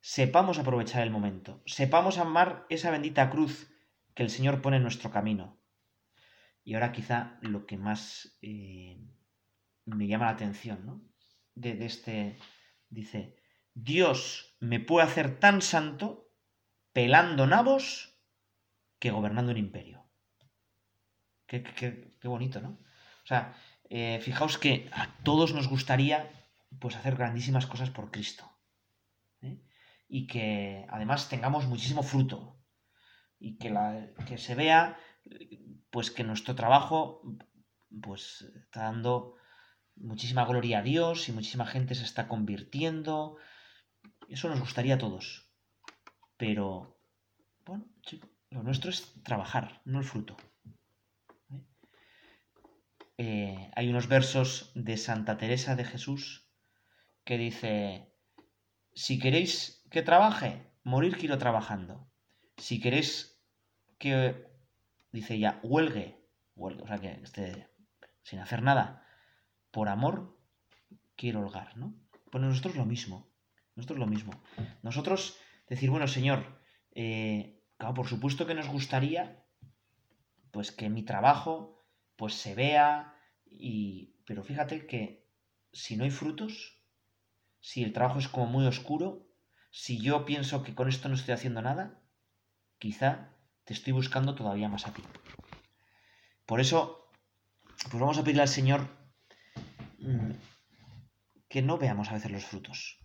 Sepamos 0.00 0.58
aprovechar 0.58 1.02
el 1.02 1.10
momento, 1.10 1.62
sepamos 1.66 2.16
amar 2.16 2.64
esa 2.70 2.90
bendita 2.90 3.28
cruz 3.28 3.70
que 4.14 4.22
el 4.22 4.30
Señor 4.30 4.62
pone 4.62 4.78
en 4.78 4.82
nuestro 4.82 5.10
camino. 5.10 5.60
Y 6.64 6.72
ahora 6.72 6.90
quizá 6.92 7.36
lo 7.42 7.66
que 7.66 7.76
más 7.76 8.38
eh, 8.40 8.96
me 9.84 10.06
llama 10.06 10.24
la 10.24 10.30
atención, 10.30 10.86
¿no? 10.86 11.02
De, 11.54 11.84
este, 11.84 12.38
dice, 12.88 13.36
Dios 13.74 14.56
me 14.58 14.80
puede 14.80 15.06
hacer 15.06 15.38
tan 15.38 15.60
santo 15.60 16.32
pelando 16.94 17.46
nabos 17.46 18.18
que 18.98 19.10
gobernando 19.10 19.52
un 19.52 19.58
imperio. 19.58 20.08
Qué, 21.46 22.11
bonito, 22.28 22.60
¿no? 22.60 22.70
O 23.24 23.26
sea, 23.26 23.54
eh, 23.88 24.20
fijaos 24.22 24.58
que 24.58 24.88
a 24.92 25.08
todos 25.22 25.52
nos 25.54 25.68
gustaría 25.68 26.30
pues 26.78 26.96
hacer 26.96 27.16
grandísimas 27.16 27.66
cosas 27.66 27.90
por 27.90 28.10
Cristo. 28.10 28.50
¿eh? 29.42 29.58
Y 30.08 30.26
que 30.26 30.86
además 30.88 31.28
tengamos 31.28 31.66
muchísimo 31.66 32.02
fruto 32.02 32.56
y 33.38 33.58
que, 33.58 33.70
la, 33.70 34.08
que 34.26 34.38
se 34.38 34.54
vea 34.54 34.96
pues 35.90 36.10
que 36.10 36.24
nuestro 36.24 36.54
trabajo 36.54 37.22
pues 38.00 38.42
está 38.56 38.84
dando 38.84 39.36
muchísima 39.96 40.44
gloria 40.44 40.78
a 40.78 40.82
Dios 40.82 41.28
y 41.28 41.32
muchísima 41.32 41.66
gente 41.66 41.94
se 41.94 42.04
está 42.04 42.28
convirtiendo. 42.28 43.36
Eso 44.28 44.48
nos 44.48 44.60
gustaría 44.60 44.94
a 44.94 44.98
todos. 44.98 45.50
Pero, 46.36 46.98
bueno, 47.66 47.84
chicos, 48.00 48.30
lo 48.50 48.62
nuestro 48.62 48.90
es 48.90 49.12
trabajar, 49.22 49.82
no 49.84 49.98
el 49.98 50.04
fruto. 50.04 50.36
¿Eh? 53.18 53.70
Hay 53.74 53.88
unos 53.88 54.08
versos 54.08 54.72
de 54.74 54.96
Santa 54.96 55.36
Teresa 55.36 55.76
de 55.76 55.84
Jesús 55.84 56.48
que 57.24 57.38
dice, 57.38 58.12
si 58.94 59.18
queréis 59.18 59.86
que 59.90 60.02
trabaje, 60.02 60.72
morir 60.84 61.16
quiero 61.16 61.38
trabajando. 61.38 62.10
Si 62.56 62.80
queréis 62.80 63.40
que 63.98 64.46
dice 65.12 65.38
ya, 65.38 65.60
huelgue, 65.62 66.26
huelgue, 66.56 66.82
o 66.82 66.86
sea, 66.86 66.98
que 66.98 67.20
esté 67.22 67.68
sin 68.22 68.38
hacer 68.38 68.62
nada, 68.62 69.06
por 69.70 69.88
amor, 69.88 70.38
quiero 71.16 71.40
holgar, 71.40 71.76
¿no? 71.76 71.94
Pues 72.30 72.42
nosotros 72.42 72.76
lo 72.76 72.86
mismo, 72.86 73.30
nosotros 73.74 73.98
lo 73.98 74.06
mismo. 74.06 74.32
Nosotros 74.82 75.38
decir, 75.68 75.90
bueno, 75.90 76.06
Señor, 76.06 76.60
eh, 76.94 77.62
claro, 77.76 77.94
por 77.94 78.08
supuesto 78.08 78.46
que 78.46 78.54
nos 78.54 78.68
gustaría, 78.68 79.44
pues 80.50 80.72
que 80.72 80.88
mi 80.88 81.02
trabajo, 81.02 81.81
pues 82.16 82.34
se 82.34 82.54
vea, 82.54 83.16
y, 83.46 84.16
pero 84.26 84.42
fíjate 84.44 84.86
que 84.86 85.26
si 85.72 85.96
no 85.96 86.04
hay 86.04 86.10
frutos, 86.10 86.82
si 87.60 87.82
el 87.82 87.92
trabajo 87.92 88.18
es 88.18 88.28
como 88.28 88.46
muy 88.46 88.66
oscuro, 88.66 89.28
si 89.70 90.00
yo 90.00 90.24
pienso 90.24 90.62
que 90.62 90.74
con 90.74 90.88
esto 90.88 91.08
no 91.08 91.14
estoy 91.14 91.34
haciendo 91.34 91.62
nada, 91.62 92.00
quizá 92.78 93.34
te 93.64 93.72
estoy 93.72 93.92
buscando 93.92 94.34
todavía 94.34 94.68
más 94.68 94.86
a 94.86 94.92
ti. 94.92 95.02
Por 96.46 96.60
eso, 96.60 97.08
pues 97.90 98.00
vamos 98.00 98.18
a 98.18 98.22
pedirle 98.22 98.42
al 98.42 98.48
Señor 98.48 98.88
mm, 99.98 100.32
que 101.48 101.62
no 101.62 101.78
veamos 101.78 102.10
a 102.10 102.14
veces 102.14 102.30
los 102.30 102.44
frutos, 102.44 102.98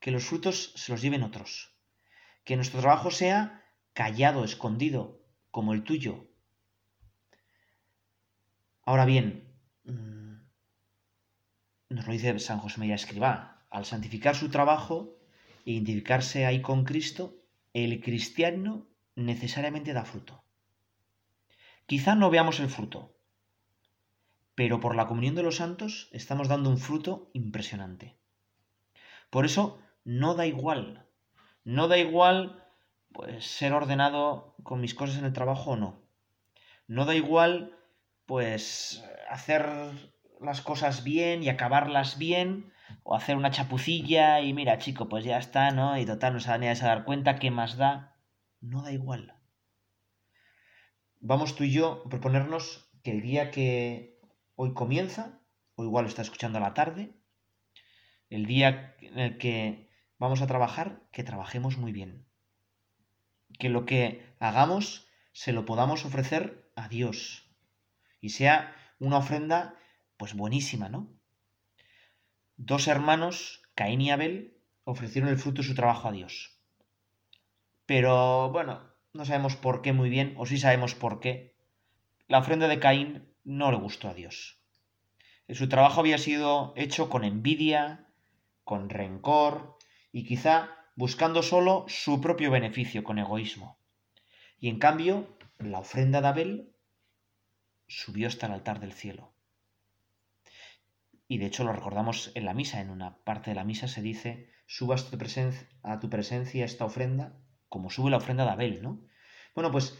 que 0.00 0.10
los 0.10 0.24
frutos 0.24 0.72
se 0.76 0.92
los 0.92 1.02
lleven 1.02 1.22
otros, 1.22 1.74
que 2.44 2.56
nuestro 2.56 2.80
trabajo 2.80 3.10
sea 3.10 3.64
callado, 3.92 4.44
escondido, 4.44 5.20
como 5.50 5.74
el 5.74 5.82
tuyo. 5.82 6.27
Ahora 8.88 9.04
bien, 9.04 9.44
mm, 9.84 10.36
nos 11.90 12.06
lo 12.06 12.12
dice 12.14 12.38
San 12.38 12.58
José 12.58 12.78
María 12.78 12.94
Escribá, 12.94 13.66
al 13.68 13.84
santificar 13.84 14.34
su 14.34 14.48
trabajo 14.48 15.18
e 15.66 15.72
identificarse 15.72 16.46
ahí 16.46 16.62
con 16.62 16.84
Cristo, 16.84 17.36
el 17.74 18.00
cristiano 18.00 18.88
necesariamente 19.14 19.92
da 19.92 20.06
fruto. 20.06 20.42
Quizá 21.84 22.14
no 22.14 22.30
veamos 22.30 22.60
el 22.60 22.70
fruto, 22.70 23.14
pero 24.54 24.80
por 24.80 24.96
la 24.96 25.06
comunión 25.06 25.34
de 25.34 25.42
los 25.42 25.56
santos 25.56 26.08
estamos 26.12 26.48
dando 26.48 26.70
un 26.70 26.78
fruto 26.78 27.28
impresionante. 27.34 28.16
Por 29.28 29.44
eso 29.44 29.82
no 30.02 30.34
da 30.34 30.46
igual, 30.46 31.06
no 31.62 31.88
da 31.88 31.98
igual 31.98 32.64
pues 33.12 33.44
ser 33.44 33.74
ordenado 33.74 34.54
con 34.62 34.80
mis 34.80 34.94
cosas 34.94 35.18
en 35.18 35.26
el 35.26 35.34
trabajo 35.34 35.72
o 35.72 35.76
no. 35.76 36.00
No 36.86 37.04
da 37.04 37.14
igual 37.14 37.77
pues 38.28 39.02
hacer 39.30 39.66
las 40.38 40.60
cosas 40.60 41.02
bien 41.02 41.42
y 41.42 41.48
acabarlas 41.48 42.18
bien 42.18 42.70
o 43.02 43.16
hacer 43.16 43.36
una 43.36 43.50
chapucilla 43.50 44.42
y 44.42 44.52
mira 44.52 44.76
chico 44.76 45.08
pues 45.08 45.24
ya 45.24 45.38
está, 45.38 45.70
¿no? 45.70 45.98
Y 45.98 46.04
total 46.04 46.34
no 46.34 46.40
se 46.40 46.50
van 46.50 46.62
a 46.62 46.74
dar 46.74 47.06
cuenta 47.06 47.38
qué 47.38 47.50
más 47.50 47.78
da. 47.78 48.16
No 48.60 48.82
da 48.82 48.92
igual. 48.92 49.34
Vamos 51.20 51.56
tú 51.56 51.64
y 51.64 51.72
yo 51.72 52.02
a 52.04 52.08
proponernos 52.10 52.90
que 53.02 53.12
el 53.12 53.22
día 53.22 53.50
que 53.50 54.20
hoy 54.56 54.74
comienza, 54.74 55.40
o 55.74 55.84
igual 55.84 56.04
lo 56.04 56.10
está 56.10 56.20
escuchando 56.20 56.58
a 56.58 56.60
la 56.60 56.74
tarde, 56.74 57.14
el 58.28 58.44
día 58.44 58.94
en 59.00 59.18
el 59.20 59.38
que 59.38 59.88
vamos 60.18 60.42
a 60.42 60.46
trabajar, 60.46 61.00
que 61.12 61.24
trabajemos 61.24 61.78
muy 61.78 61.92
bien. 61.92 62.26
Que 63.58 63.70
lo 63.70 63.86
que 63.86 64.22
hagamos 64.38 65.08
se 65.32 65.52
lo 65.52 65.64
podamos 65.64 66.04
ofrecer 66.04 66.70
a 66.76 66.88
Dios. 66.88 67.47
Y 68.20 68.30
sea 68.30 68.74
una 68.98 69.18
ofrenda, 69.18 69.74
pues 70.16 70.34
buenísima, 70.34 70.88
¿no? 70.88 71.08
Dos 72.56 72.88
hermanos, 72.88 73.62
Caín 73.74 74.00
y 74.00 74.10
Abel, 74.10 74.58
ofrecieron 74.84 75.30
el 75.30 75.38
fruto 75.38 75.62
de 75.62 75.68
su 75.68 75.74
trabajo 75.74 76.08
a 76.08 76.12
Dios. 76.12 76.60
Pero 77.86 78.50
bueno, 78.50 78.92
no 79.12 79.24
sabemos 79.24 79.56
por 79.56 79.82
qué 79.82 79.92
muy 79.92 80.10
bien, 80.10 80.34
o 80.36 80.46
sí 80.46 80.58
sabemos 80.58 80.94
por 80.94 81.20
qué. 81.20 81.56
La 82.26 82.38
ofrenda 82.38 82.68
de 82.68 82.80
Caín 82.80 83.34
no 83.44 83.70
le 83.70 83.78
gustó 83.78 84.08
a 84.08 84.14
Dios. 84.14 84.60
Su 85.48 85.68
trabajo 85.68 86.00
había 86.00 86.18
sido 86.18 86.74
hecho 86.76 87.08
con 87.08 87.24
envidia, 87.24 88.08
con 88.64 88.90
rencor 88.90 89.78
y 90.12 90.24
quizá 90.24 90.68
buscando 90.94 91.42
solo 91.42 91.86
su 91.88 92.20
propio 92.20 92.50
beneficio, 92.50 93.02
con 93.02 93.18
egoísmo. 93.18 93.78
Y 94.60 94.68
en 94.68 94.78
cambio, 94.78 95.38
la 95.58 95.78
ofrenda 95.78 96.20
de 96.20 96.28
Abel 96.28 96.74
subió 97.88 98.28
hasta 98.28 98.46
el 98.46 98.52
altar 98.52 98.78
del 98.78 98.92
cielo. 98.92 99.32
Y 101.26 101.38
de 101.38 101.46
hecho 101.46 101.64
lo 101.64 101.72
recordamos 101.72 102.30
en 102.34 102.44
la 102.44 102.54
misa, 102.54 102.80
en 102.80 102.90
una 102.90 103.18
parte 103.24 103.50
de 103.50 103.56
la 103.56 103.64
misa 103.64 103.88
se 103.88 104.02
dice, 104.02 104.50
subas 104.66 105.10
a 105.82 105.98
tu 106.00 106.08
presencia 106.08 106.64
esta 106.64 106.84
ofrenda 106.84 107.36
como 107.68 107.90
sube 107.90 108.10
la 108.10 108.16
ofrenda 108.16 108.44
de 108.44 108.50
Abel, 108.50 108.82
¿no? 108.82 109.00
Bueno, 109.54 109.70
pues 109.70 109.98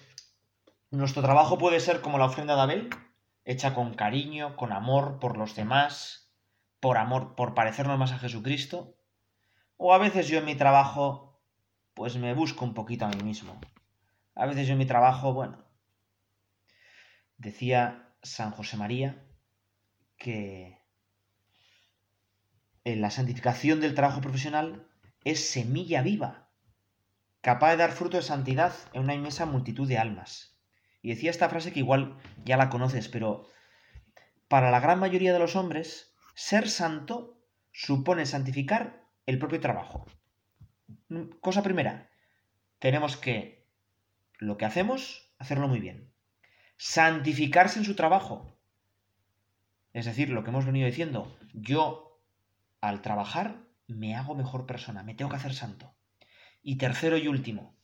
nuestro 0.91 1.23
trabajo 1.23 1.59
puede 1.59 1.81
ser 1.81 2.01
como 2.01 2.19
la 2.19 2.27
ofrenda 2.27 2.57
de 2.57 2.63
Abel, 2.63 2.91
hecha 3.45 3.75
con 3.75 3.95
cariño, 3.95 4.57
con 4.57 4.73
amor 4.73 5.19
por 5.19 5.37
los 5.37 5.55
demás, 5.55 6.33
por 6.81 6.97
amor, 6.97 7.35
por 7.35 7.55
parecernos 7.55 7.99
más 7.99 8.13
a 8.13 8.19
Jesucristo. 8.19 8.97
O 9.77 9.93
a 9.93 9.99
veces 9.99 10.29
yo 10.29 10.39
en 10.39 10.45
mi 10.45 10.55
trabajo, 10.55 11.41
pues 11.95 12.17
me 12.17 12.35
busco 12.35 12.65
un 12.65 12.75
poquito 12.75 13.05
a 13.05 13.09
mí 13.09 13.23
mismo. 13.23 13.61
A 14.35 14.47
veces 14.47 14.67
yo 14.67 14.73
en 14.73 14.79
mi 14.79 14.87
trabajo, 14.87 15.33
bueno, 15.35 15.65
decía 17.39 18.13
San 18.23 18.51
José 18.51 18.77
María 18.77 19.25
que 20.17 20.79
en 22.85 23.01
la 23.01 23.11
santificación 23.11 23.81
del 23.81 23.95
trabajo 23.95 24.21
profesional 24.21 24.87
es 25.25 25.49
semilla 25.49 26.03
viva 26.03 26.49
capaz 27.41 27.71
de 27.71 27.77
dar 27.79 27.93
fruto 27.93 28.17
de 28.17 28.23
santidad 28.23 28.75
en 28.93 29.03
una 29.03 29.15
inmensa 29.15 29.47
multitud 29.47 29.89
de 29.89 29.99
almas. 29.99 30.59
Y 31.01 31.11
decía 31.11 31.31
esta 31.31 31.49
frase 31.49 31.73
que 31.73 31.79
igual 31.79 32.19
ya 32.45 32.57
la 32.57 32.69
conoces, 32.69 33.09
pero 33.09 33.47
para 34.49 34.71
la 34.71 34.81
gran 34.81 34.99
mayoría 34.99 35.33
de 35.33 35.39
los 35.39 35.57
hombres, 35.57 36.15
ser 36.35 36.69
santo 36.69 37.41
supone 37.73 38.27
santificar 38.27 39.05
el 39.27 39.39
propio 39.39 39.61
trabajo. 39.61 40.07
Cosa 41.41 41.63
primera, 41.63 42.11
tenemos 42.79 43.17
que 43.17 43.67
lo 44.39 44.57
que 44.57 44.65
hacemos, 44.65 45.33
hacerlo 45.39 45.69
muy 45.69 45.81
bien. 45.81 46.13
Santificarse 46.79 47.81
en 47.81 47.85
su 47.85 47.97
trabajo. 47.97 48.57
Es 49.93 50.07
decir, 50.07 50.31
lo 50.31 50.45
que 50.45 50.51
hemos 50.51 50.65
venido 50.65 50.87
diciendo, 50.87 51.37
yo 51.53 52.23
al 52.81 53.03
trabajar 53.03 53.65
me 53.89 54.15
hago 54.15 54.35
mejor 54.35 54.65
persona, 54.65 55.03
me 55.03 55.15
tengo 55.15 55.31
que 55.31 55.37
hacer 55.37 55.55
santo. 55.55 55.93
Y 56.63 56.77
tercero 56.77 57.19
y 57.19 57.27
último, 57.27 57.75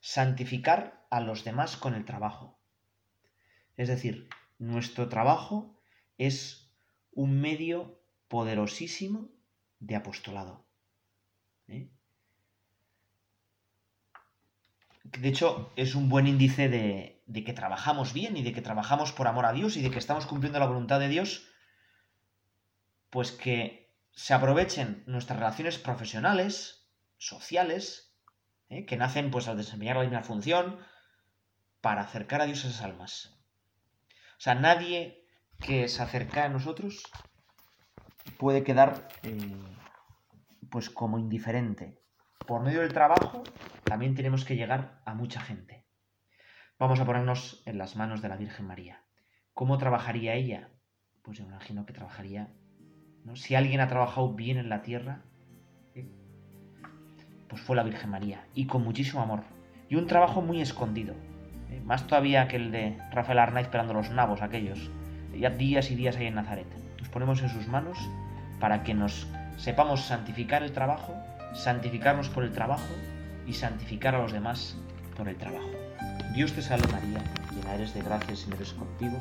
santificar 0.00 1.06
a 1.10 1.20
los 1.20 1.44
demás 1.44 1.76
con 1.76 1.94
el 1.94 2.04
trabajo. 2.04 2.58
Es 3.76 3.88
decir, 3.88 4.28
nuestro 4.58 5.08
trabajo 5.08 5.80
es 6.18 6.70
un 7.12 7.40
medio 7.40 8.00
poderosísimo 8.28 9.30
de 9.80 9.96
apostolado. 9.96 10.66
¿eh? 11.68 11.88
De 15.04 15.28
hecho, 15.28 15.72
es 15.76 15.94
un 15.94 16.08
buen 16.08 16.26
índice 16.26 16.68
de, 16.68 17.21
de, 17.26 17.44
que 17.44 17.52
trabajamos 17.52 18.12
bien 18.12 18.36
y 18.36 18.42
de 18.42 18.52
que 18.52 18.62
trabajamos 18.62 19.12
por 19.12 19.26
amor 19.28 19.46
a 19.46 19.52
Dios 19.52 19.76
y 19.76 19.82
de 19.82 19.90
que 19.90 19.98
estamos 19.98 20.26
cumpliendo 20.26 20.58
la 20.58 20.66
voluntad 20.66 21.00
de 21.00 21.08
Dios, 21.08 21.48
pues 23.10 23.32
que 23.32 23.94
se 24.12 24.34
aprovechen 24.34 25.04
nuestras 25.06 25.38
relaciones 25.38 25.78
profesionales, 25.78 26.90
sociales, 27.18 28.14
¿eh? 28.68 28.84
que 28.86 28.96
nacen 28.96 29.30
pues 29.30 29.48
al 29.48 29.56
desempeñar 29.56 29.96
la 29.96 30.02
misma 30.02 30.22
función 30.22 30.78
para 31.80 32.02
acercar 32.02 32.40
a 32.40 32.46
Dios 32.46 32.64
a 32.64 32.68
esas 32.68 32.82
almas. 32.82 33.38
O 34.36 34.40
sea, 34.40 34.54
nadie 34.54 35.26
que 35.60 35.88
se 35.88 36.02
acerca 36.02 36.44
a 36.44 36.48
nosotros 36.48 37.02
puede 38.38 38.64
quedar 38.64 39.08
eh, 39.22 39.56
pues 40.70 40.90
como 40.90 41.18
indiferente. 41.18 42.02
Por 42.46 42.62
medio 42.62 42.80
del 42.80 42.92
trabajo 42.92 43.44
también 43.84 44.14
tenemos 44.14 44.44
que 44.44 44.56
llegar 44.56 45.00
a 45.04 45.14
mucha 45.14 45.40
gente. 45.40 45.81
Vamos 46.82 46.98
a 46.98 47.04
ponernos 47.04 47.62
en 47.64 47.78
las 47.78 47.94
manos 47.94 48.22
de 48.22 48.28
la 48.28 48.36
Virgen 48.36 48.66
María. 48.66 49.04
¿Cómo 49.54 49.78
trabajaría 49.78 50.34
ella? 50.34 50.68
Pues 51.22 51.38
yo 51.38 51.44
imagino 51.44 51.86
que 51.86 51.92
trabajaría, 51.92 52.48
¿no? 53.24 53.36
Si 53.36 53.54
alguien 53.54 53.80
ha 53.80 53.86
trabajado 53.86 54.34
bien 54.34 54.58
en 54.58 54.68
la 54.68 54.82
tierra, 54.82 55.22
pues 57.48 57.62
fue 57.62 57.76
la 57.76 57.84
Virgen 57.84 58.10
María, 58.10 58.44
y 58.56 58.66
con 58.66 58.82
muchísimo 58.82 59.22
amor, 59.22 59.44
y 59.88 59.94
un 59.94 60.08
trabajo 60.08 60.42
muy 60.42 60.60
escondido, 60.60 61.14
eh, 61.70 61.80
más 61.84 62.08
todavía 62.08 62.48
que 62.48 62.56
el 62.56 62.72
de 62.72 62.98
Rafael 63.12 63.38
Arnaiz 63.38 63.66
esperando 63.66 63.94
los 63.94 64.10
nabos 64.10 64.42
aquellos, 64.42 64.90
ya 65.38 65.50
días 65.50 65.88
y 65.92 65.94
días 65.94 66.16
ahí 66.16 66.26
en 66.26 66.34
Nazaret. 66.34 66.66
Nos 66.98 67.08
ponemos 67.10 67.40
en 67.42 67.50
sus 67.50 67.68
manos 67.68 67.96
para 68.58 68.82
que 68.82 68.92
nos 68.92 69.28
sepamos 69.56 70.00
santificar 70.00 70.64
el 70.64 70.72
trabajo, 70.72 71.14
santificarnos 71.52 72.28
por 72.28 72.42
el 72.42 72.50
trabajo 72.50 72.92
y 73.46 73.52
santificar 73.52 74.16
a 74.16 74.22
los 74.22 74.32
demás 74.32 74.76
por 75.16 75.28
el 75.28 75.36
trabajo. 75.36 75.81
Dios 76.34 76.50
te 76.54 76.62
salve 76.62 76.90
María, 76.90 77.22
llena 77.54 77.74
eres 77.74 77.92
de 77.92 78.00
gracia, 78.00 78.30
el 78.30 78.38
Señor 78.38 78.62
es 78.62 78.72
contigo, 78.72 79.18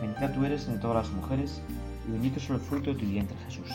bendita 0.00 0.32
tú 0.32 0.44
eres 0.44 0.66
entre 0.66 0.80
todas 0.80 1.06
las 1.06 1.14
mujeres, 1.14 1.62
y 2.08 2.10
bendito 2.10 2.40
es 2.40 2.50
el 2.50 2.58
fruto 2.58 2.92
de 2.92 2.98
tu 2.98 3.06
vientre 3.06 3.36
Jesús. 3.46 3.70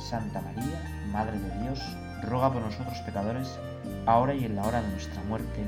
Santa 0.00 0.40
María, 0.40 1.06
Madre 1.12 1.38
de 1.38 1.62
Dios, 1.62 1.80
ruega 2.24 2.52
por 2.52 2.62
nosotros 2.62 2.98
pecadores, 3.06 3.56
ahora 4.06 4.34
y 4.34 4.44
en 4.44 4.56
la 4.56 4.66
hora 4.66 4.82
de 4.82 4.88
nuestra 4.90 5.22
muerte. 5.24 5.62